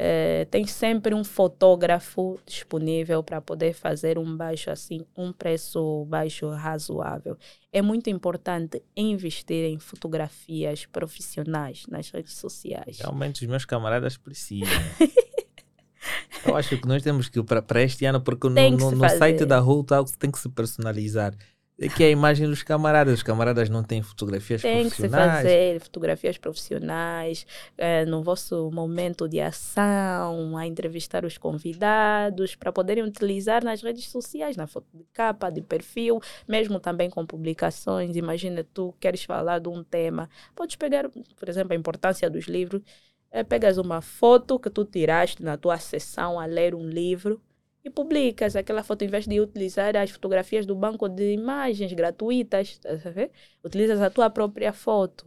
[0.00, 6.48] Eh, tem sempre um fotógrafo disponível para poder fazer um baixo assim, um preço baixo
[6.50, 7.36] razoável.
[7.72, 12.98] É muito importante investir em fotografias profissionais nas redes sociais.
[13.00, 14.68] Realmente os meus camaradas precisam.
[16.46, 19.60] Eu acho que nós temos que, para este ano, porque no, no, no site da
[19.84, 21.34] Talks tem que se personalizar.
[21.80, 23.14] É que é a imagem dos camaradas.
[23.14, 25.42] Os camaradas não têm fotografias Tem que se profissionais.
[25.42, 33.04] fazer fotografias profissionais eh, no vosso momento de ação, a entrevistar os convidados para poderem
[33.04, 36.18] utilizar nas redes sociais, na foto de capa, de perfil,
[36.48, 38.16] mesmo também com publicações.
[38.16, 42.82] Imagina, tu queres falar de um tema, podes pegar, por exemplo, a importância dos livros.
[43.30, 47.40] eh, pegas uma foto que tu tiraste na tua sessão a ler um livro
[47.84, 52.80] e publicas aquela foto em vez de utilizar as fotografias do banco de imagens gratuitas,
[52.86, 53.30] a ver?
[53.64, 55.26] utilizas a tua própria foto.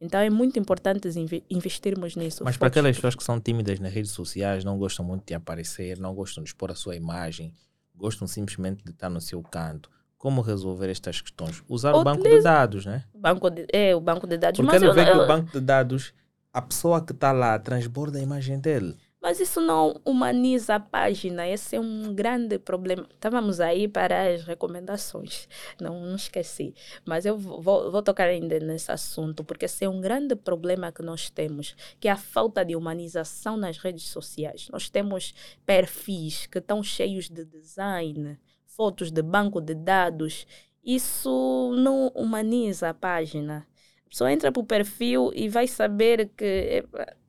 [0.00, 2.42] Então é muito importante inve- investirmos nisso.
[2.42, 5.98] Mas para aquelas pessoas que são tímidas nas redes sociais, não gostam muito de aparecer,
[5.98, 7.52] não gostam de expor a sua imagem,
[7.94, 9.90] gostam simplesmente de estar no seu canto.
[10.16, 11.62] Como resolver estas questões?
[11.68, 13.04] Usar o banco de Utiliza- dados, né?
[13.14, 14.56] banco de, é, o banco de dados.
[14.58, 16.14] Porque Mas, ele eu- vê que eu- o banco de dados,
[16.52, 18.96] a pessoa que está lá transborda a imagem dele.
[19.20, 21.46] Mas isso não humaniza a página.
[21.46, 23.06] Esse é um grande problema.
[23.10, 25.46] Estávamos aí para as recomendações.
[25.78, 26.74] Não, não esqueci.
[27.04, 31.02] Mas eu vou, vou tocar ainda nesse assunto, porque esse é um grande problema que
[31.02, 34.68] nós temos, que é a falta de humanização nas redes sociais.
[34.72, 35.34] Nós temos
[35.66, 40.46] perfis que estão cheios de design, fotos de banco de dados.
[40.82, 43.66] Isso não humaniza a página.
[44.06, 47.19] A pessoa entra para o perfil e vai saber que epa,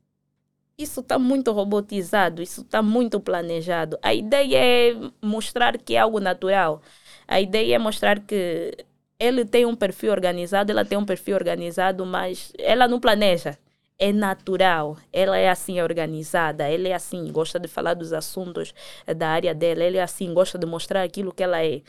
[0.81, 3.97] isso está muito robotizado, isso está muito planejado.
[4.01, 6.81] A ideia é mostrar que é algo natural.
[7.27, 8.75] A ideia é mostrar que
[9.19, 13.57] ele tem um perfil organizado, ela tem um perfil organizado, mas ela não planeja.
[13.99, 18.73] É natural, ela é assim organizada, ela é assim, gosta de falar dos assuntos
[19.15, 21.83] da área dela, ela é assim, gosta de mostrar aquilo que ela é.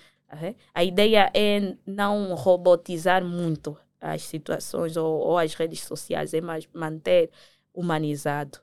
[0.75, 6.69] A ideia é não robotizar muito as situações ou, ou as redes sociais, é mais
[6.75, 7.31] manter
[7.73, 8.59] humanizado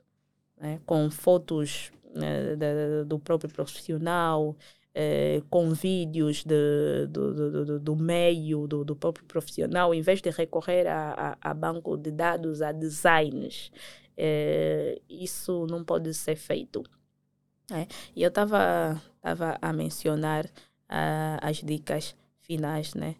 [0.60, 2.54] né, com fotos né,
[3.06, 4.56] do próprio profissional,
[4.94, 10.20] eh, com vídeos de, do, do, do, do meio do, do próprio profissional, em vez
[10.20, 13.72] de recorrer a, a, a banco de dados, a designs.
[14.16, 16.82] Eh, isso não pode ser feito.
[17.70, 17.86] né?
[18.14, 20.46] E eu estava tava a mencionar
[20.88, 23.16] ah, as dicas finais, né?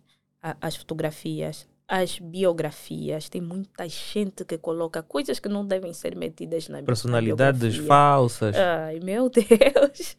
[0.60, 3.28] As fotografias, as biografias.
[3.28, 7.88] Tem muita gente que coloca coisas que não devem ser metidas na Personalidades biografia.
[7.88, 8.56] falsas.
[8.56, 10.16] Ai, meu Deus!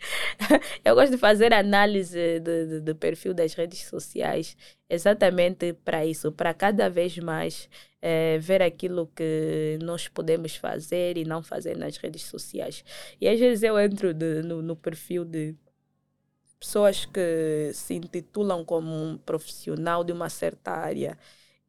[0.83, 4.57] Eu gosto de fazer análise do, do, perfil das redes sociais
[4.89, 7.69] exatamente para isso, para cada vez mais
[8.01, 12.83] eh, ver aquilo que nós podemos fazer e não fazer nas redes sociais.
[13.21, 15.55] E às vezes eu entro de- no, no perfil de
[16.59, 21.17] pessoas que se intitulam como um profissional de uma certa área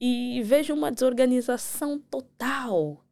[0.04, 3.04] e vejo uma desorganização total.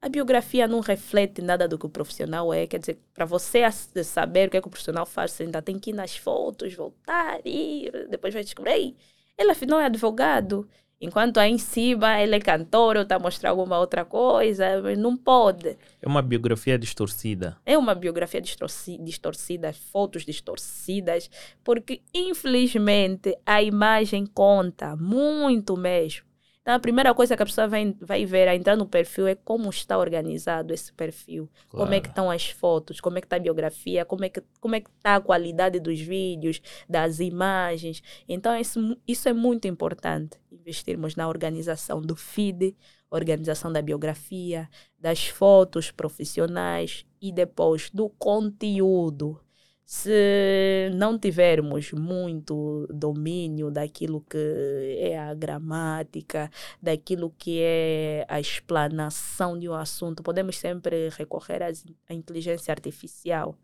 [0.00, 2.66] A biografia não reflete nada do que o profissional é.
[2.66, 3.62] Quer dizer, para você
[4.04, 6.74] saber o que, é que o profissional faz, você ainda tem que ir nas fotos,
[6.74, 8.72] voltar, ir, depois vai descobrir.
[8.72, 8.96] "Ei,
[9.38, 10.68] ele afinal é advogado.
[11.02, 15.16] Enquanto aí em cima ele é cantor ou está a mostrar alguma outra coisa, não
[15.16, 15.76] pode.
[16.00, 17.56] É uma biografia distorcida.
[17.66, 21.28] É uma biografia distorci- distorcida, fotos distorcidas,
[21.64, 26.31] porque infelizmente a imagem conta muito mesmo.
[26.62, 29.34] Então a primeira coisa que a pessoa vai, vai ver a entrar no perfil é
[29.34, 31.50] como está organizado esse perfil.
[31.68, 32.08] Como é que Claro.
[32.08, 34.88] estão as fotos, como é que está a biografia, como é que como é que
[34.90, 38.00] está a qualidade dos vídeos, das imagens.
[38.28, 42.76] Então isso, isso é muito importante, investirmos na organização do feed,
[43.10, 49.40] organização da biografia, das fotos profissionais e depois do conteúdo.
[49.84, 59.58] Se não tivermos muito domínio daquilo que é a gramática, daquilo que é a explanação
[59.58, 63.56] de um assunto, podemos sempre recorrer à inteligência artificial.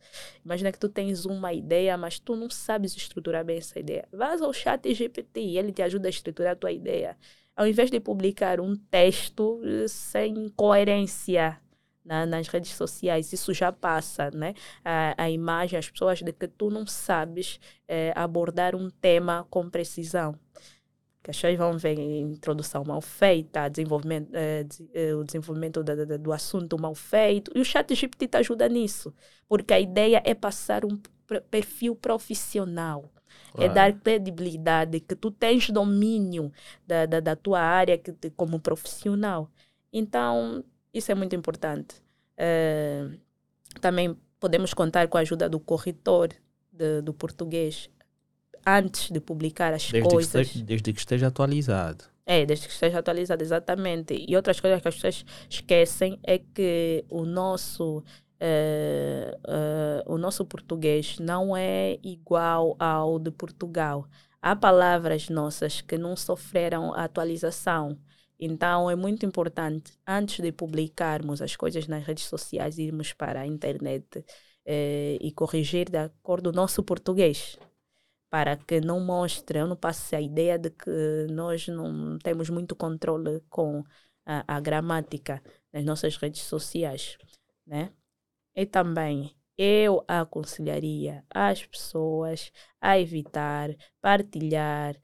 [0.44, 4.06] Imagina que tu tens uma ideia, mas tu não sabes estruturar bem essa ideia.
[4.12, 7.16] Vas ao chat GPT e ele te ajuda a estruturar a tua ideia.
[7.56, 11.60] Ao invés de publicar um texto eh, sem coerência,
[12.08, 13.32] na- nas redes sociais.
[13.32, 14.54] Isso já passa, né?
[14.84, 19.68] A, a imagem, as pessoas de que tu não sabes eh, abordar um tema com
[19.70, 20.34] precisão.
[21.22, 26.16] Que as pessoas vão ver introdução mal feita, desenvolvimento, des- eh, o desenvolvimento da- da-
[26.16, 27.50] do assunto mal feito.
[27.54, 29.12] E o chat GPT te ajuda nisso.
[29.48, 30.96] Porque a ideia é passar um
[31.50, 33.12] perfil profissional.
[33.58, 33.74] É Claro.
[33.74, 36.50] dar credibilidade, que tu tens domínio
[36.86, 39.50] da, da, da tua área que como profissional.
[39.92, 40.64] Então,
[40.98, 41.96] isso é muito importante.
[42.36, 43.08] Eh,
[43.80, 46.28] também podemos contar com a ajuda do corretor
[46.72, 47.88] de- do português
[48.66, 50.46] antes de publicar as Desde que, coisas.
[50.46, 52.04] esteja, desde que esteja atualizado.
[52.26, 54.14] É, desde que esteja atualizado, exatamente.
[54.28, 58.04] E outras coisas que as pessoas esquecem é que o nosso,
[58.38, 64.06] eh, eh, o nosso português não é igual ao de Portugal.
[64.42, 67.98] Há palavras nossas que não sofreram atualização.
[68.38, 73.46] Então, é muito importante, antes de publicarmos as coisas nas redes sociais, irmos para a
[73.46, 74.24] internet
[74.64, 77.58] eh, e corrigir de acordo com o nosso português
[78.30, 83.40] para que não mostre, não passe a ideia de que nós não temos muito controle
[83.48, 83.82] com
[84.26, 87.16] a, a gramática nas nossas redes sociais,
[87.66, 87.92] né?
[88.54, 93.70] E também eu aconselharia as pessoas a evitar
[94.00, 94.96] partilhar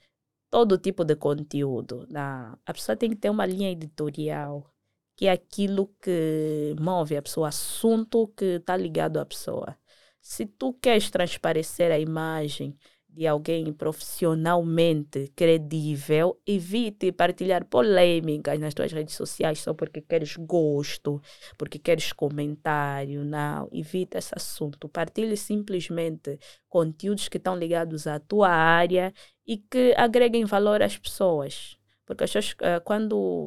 [0.54, 2.06] todo tipo de conteúdo.
[2.14, 4.72] A pessoa tem que ter uma linha editorial,
[5.16, 9.76] que é aquilo que move a pessoa, assunto que está ligado à pessoa.
[10.20, 12.78] Se tu queres transparecer a imagem
[13.14, 21.22] de alguém profissionalmente credível, evite partilhar polêmicas nas tuas redes sociais só porque queres gosto,
[21.56, 23.24] porque queres comentário.
[23.24, 24.88] Não, evite esse assunto.
[24.88, 26.38] Partilhe simplesmente
[26.68, 29.14] conteúdos que estão ligados à tua área
[29.46, 31.76] e que agreguem valor às pessoas.
[32.04, 33.46] Porque as pessoas, eh, quando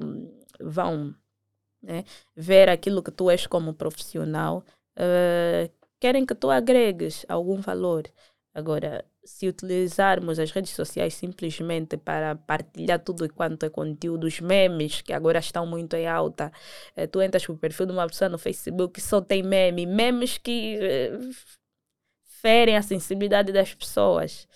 [0.61, 1.13] vão
[1.84, 2.05] né,
[2.36, 4.63] ver aquilo que tu és como profissional,
[4.95, 8.03] eh, querem que tu agregues algum valor.
[8.57, 14.39] Agora, se utilizarmos as redes sociais simplesmente para partilhar tudo e quanto é conteúdo, os
[14.39, 16.51] memes que agora estão muito em alta,
[16.95, 20.39] eh, tu entras no perfil de uma pessoa no Facebook e só tem meme, memes
[20.39, 21.19] que eh,
[22.41, 24.47] ferem a sensibilidade das pessoas.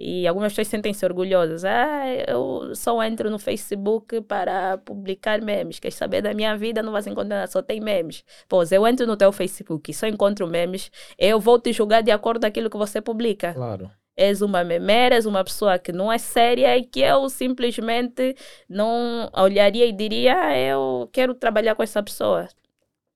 [0.00, 1.64] E algumas pessoas sentem-se orgulhosas.
[1.64, 5.80] Ah, eu só entro no Facebook para publicar memes.
[5.80, 6.84] Queres saber da minha vida?
[6.84, 8.24] Não vais encontrar só tem memes.
[8.48, 10.88] Pois eu entro no teu Facebook e só encontro memes.
[11.18, 13.90] Eu vou te julgar de acordo com aquilo que você publica Claro.
[14.16, 18.36] és uma memera, és uma pessoa que não é séria e que eu simplesmente
[18.68, 22.46] não olharia e diria, ah, eu quero trabalhar com essa pessoa.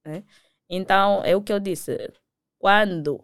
[0.04, 0.24] né?
[0.68, 2.10] Então, é o que eu disse.
[2.58, 3.22] Quando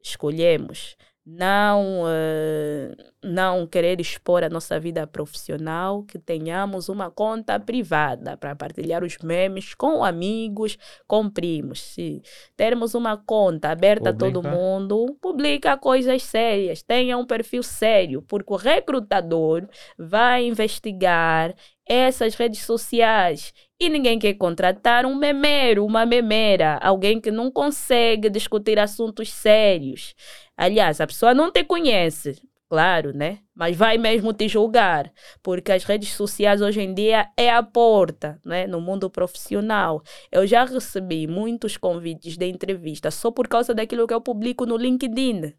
[0.00, 0.96] escolhemos
[1.26, 8.54] não, eh, não querer expor a nossa vida profissional, que tenhamos uma conta privada para
[8.54, 11.80] partilhar os memes com amigos, com primos.
[11.80, 12.20] Se
[12.56, 14.54] termos uma conta aberta a todo Publica.
[14.54, 19.66] mundo, publica coisas sérias, tenha um perfil sério, porque o recrutador
[19.98, 21.54] vai investigar
[21.86, 28.30] essas redes sociais e ninguém quer contratar um memero, uma memera, alguém que não consegue
[28.30, 30.14] discutir assuntos sérios.
[30.56, 33.40] Aliás, a pessoa não te conhece, claro, né?
[33.54, 38.40] Mas vai mesmo te julgar, porque as redes sociais hoje em dia é a porta,
[38.44, 38.66] né?
[38.66, 40.02] No mundo profissional.
[40.30, 44.76] Eu já recebi muitos convites de entrevista só por causa daquilo que eu publico no
[44.76, 45.54] LinkedIn.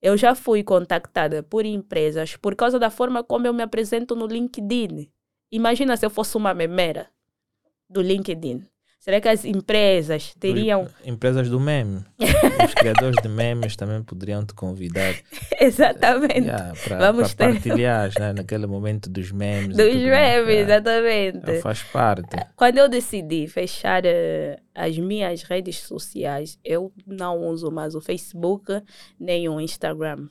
[0.00, 4.26] Eu já fui contactada por empresas por causa da forma como eu me apresento no
[4.26, 5.10] LinkedIn.
[5.50, 7.08] Imagina se eu fosse uma memera
[7.88, 8.71] do LinkedIn.
[9.04, 10.86] Será que as empresas teriam.
[11.04, 12.04] Empresas do meme.
[12.64, 15.12] Os criadores de memes também poderiam te convidar
[15.60, 16.46] Exatamente.
[16.46, 19.76] yeah, para Vamos ter- partilhar né, naquele momento dos memes.
[19.76, 20.36] Dos tudo mais.
[20.36, 20.60] memes, Yeah.
[20.74, 21.38] exatamente.
[21.46, 22.36] Yeah, Faz parte.
[22.54, 28.80] Quando eu decidi fechar eh, as minhas redes sociais, eu não uso mais o Facebook
[29.18, 30.28] nem o Instagram.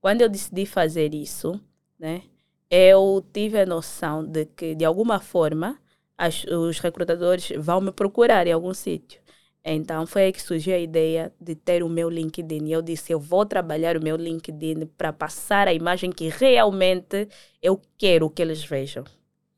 [0.00, 1.60] Quando eu decidi fazer isso,
[2.00, 2.22] né,
[2.70, 5.78] eu tive a noção de que, de alguma forma,
[6.18, 9.20] as- os recrutadores vão me procurar em algum sítio.
[9.64, 12.66] Então, foi aí que surgiu a ideia de ter o meu LinkedIn.
[12.68, 17.28] E eu disse, eu vou trabalhar o meu LinkedIn para passar a imagem que realmente
[17.60, 19.04] eu quero que eles vejam.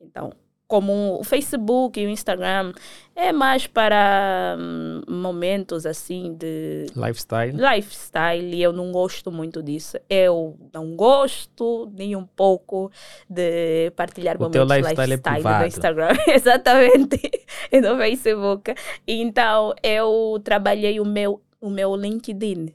[0.01, 0.33] Então,
[0.69, 2.75] como o Facebook e o Instagram
[3.17, 7.57] é mais para hum, momentos assim de Lifestyle.
[7.57, 9.99] lifestyle e eu não gosto muito disso.
[10.11, 12.93] Eu não gosto nem um pouco
[13.29, 15.67] de partilhar O teu momentos lifestyle é lifestyle no privado.
[15.67, 18.75] Instagram, exatamente, e no Facebook.
[19.07, 22.73] Então eu trabalhei o meu o meu LinkedIn.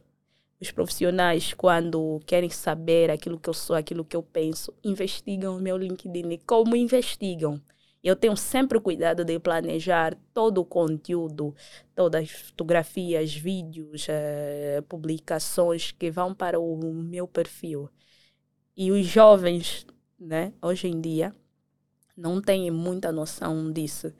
[0.59, 5.61] Os profissionais, quando querem saber aquilo que eu sou, aquilo que eu penso, investigam o
[5.61, 6.31] meu LinkedIn.
[6.31, 7.61] E como investigam?
[8.03, 11.55] Eu tenho sempre cuidado de planejar todo o conteúdo,
[11.95, 17.89] todas as fotografias, vídeos, eh, publicações que vão para o meu perfil.
[18.75, 19.85] E os jovens,
[20.19, 21.33] né, hoje em dia,
[22.17, 24.13] não têm muita noção disso.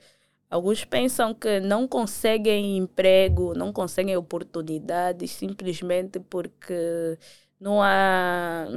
[0.50, 7.18] Alguns pensam que não conseguem emprego, não conseguem oportunidades simplesmente porque
[7.60, 8.68] não há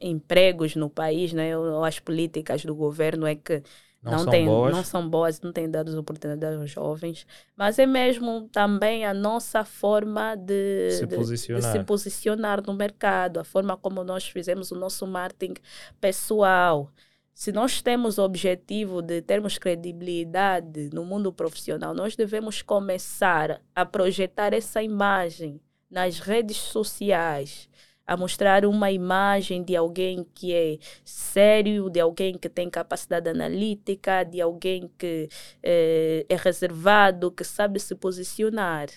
[0.00, 1.56] empregos no país, né?
[1.58, 3.62] ou as políticas do governo é que
[4.00, 4.72] Não, não, são tem, boas.
[4.76, 7.26] não são boas, não têm dado oportunidades aos jovens,
[7.56, 11.72] mas é mesmo também a nossa forma de Se de- de posicionar.
[11.72, 15.54] se posicionar no mercado, a forma como nós fizemos o nosso marketing
[16.00, 16.90] pessoal.
[17.34, 23.84] Se nós temos o objetivo de termos credibilidade no mundo profissional, nós devemos começar a
[23.84, 25.60] projetar essa imagem
[25.90, 27.68] nas redes sociais,
[28.08, 34.24] a mostrar uma imagem de alguém que é sério, de alguém que tem capacidade analítica,
[34.24, 35.28] de alguém que
[35.62, 38.88] eh, é reservado, que sabe se posicionar.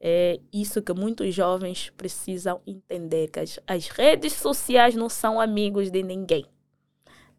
[0.00, 5.90] É isso que muitos jovens precisam entender, que as, as redes sociais não são amigos
[5.90, 6.46] de ninguém.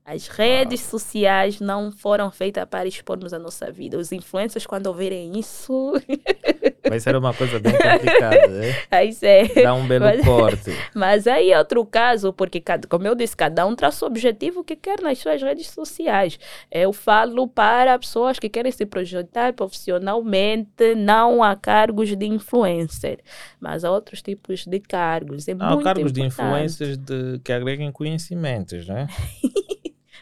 [0.10, 3.98] As redes sociais não foram feitas para expormos a nossa vida.
[3.98, 5.94] Os influencers, quando ouvirem isso,
[6.90, 8.76] Vai ser uma coisa bem complicada, né?
[8.90, 9.64] aí é.
[9.64, 10.72] Dá um belo Mas- corte.
[10.96, 14.76] Mas aí é outro caso, porque, como eu disse, cada um traça o objetivo que
[14.76, 16.40] quer nas suas redes sociais.
[16.72, 23.20] Eu falo para pessoas que querem se projetar profissionalmente, não a cargos de influencer,
[23.60, 25.48] mas a outros tipos de cargos.
[25.48, 29.08] É Há cargos de importante, influências de, que agreguem conhecimentos, né?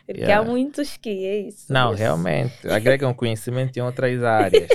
[0.06, 0.40] Porque Yeah.
[0.48, 1.72] há muitos que é isso.
[1.73, 1.99] Não, isso.
[2.02, 2.68] realmente.
[2.68, 4.68] Agregam conhecimento em outras áreas.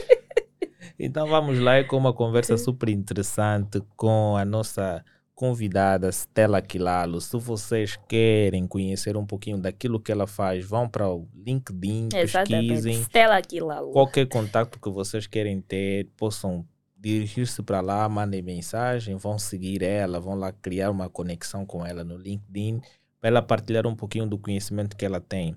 [0.99, 5.03] Então vamos lá é com uma conversa super interessante com a nossa
[5.35, 7.21] convidada Stella Quilalo.
[7.21, 12.69] Se vocês querem conhecer um pouquinho daquilo que ela faz, vão para o LinkedIn, Exatamente.
[12.69, 13.01] pesquisem.
[13.05, 13.91] Stella Aquilalo.
[13.93, 16.67] Qualquer contato que vocês querem ter, possam
[16.99, 22.05] dirigir-se para lá, mandem mensagem, vão seguir ela, vão lá criar uma conexão com ela
[22.05, 22.83] no LinkedIn,
[23.23, 25.57] ela partilhar um pouquinho do conhecimento que ela tem.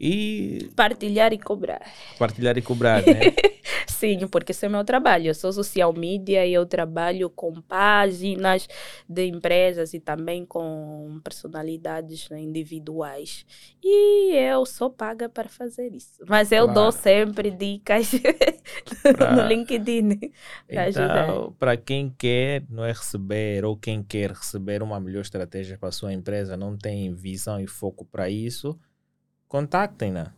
[0.00, 1.82] E Partilhar e cobrar.
[2.18, 3.20] partilhar e cobrar, né?
[3.86, 5.26] Sim, porque esse é o meu trabalho.
[5.26, 8.66] Eu sou social media e eu trabalho com páginas
[9.06, 13.44] de empresas e também com personalidades né, individuais.
[13.82, 16.24] E eu sou paga para fazer isso.
[16.26, 16.92] Mas eu dou Claro.
[16.92, 18.10] sempre dicas
[19.12, 20.18] Pra- no LinkedIn
[20.66, 21.28] para ajudar.
[21.28, 25.90] Então, para quem quer não é receber ou quem quer receber uma melhor estratégia para
[25.90, 28.78] a sua empresa, não tem visão e foco para isso,
[29.50, 30.32] contactem-na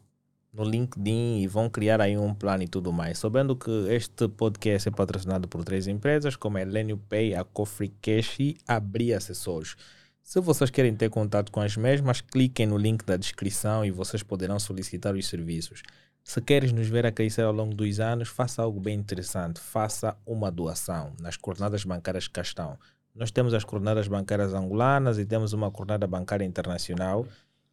[0.51, 3.19] no LinkedIn e vão criar aí um plano e tudo mais.
[3.19, 7.93] Sabendo que este podcast é patrocinado por três empresas, como a Elenio Pay, a Cofre
[8.01, 9.77] Cash e a Bri Acessórios.
[10.23, 14.23] Se vocês querem ter contato com as mesmas, cliquem no link da descrição e vocês
[14.23, 15.83] poderão solicitar os serviços.
[16.25, 19.61] Se queres nos ver a crescer ao longo dos anos, faça algo bem interessante.
[19.61, 22.79] Faça uma doação nas coordenadas bancárias que cá estão.
[23.15, 27.27] Nós temos as coordenadas bancárias angolanas e temos uma coordenada bancária internacional.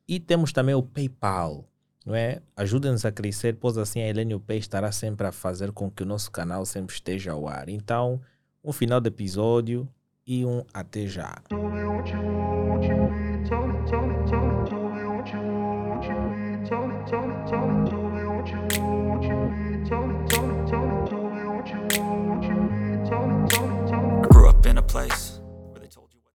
[0.10, 1.64] E temos também o PayPal.
[2.04, 2.42] Não é?
[2.58, 6.06] Ajuda-nos a crescer, pois assim a Elenio Pay estará sempre a fazer com que o
[6.06, 7.70] nosso canal sempre esteja ao ar.
[7.70, 8.20] Então,
[8.64, 9.88] um final de episódio
[10.26, 11.36] e um até já.
[24.92, 25.19] Place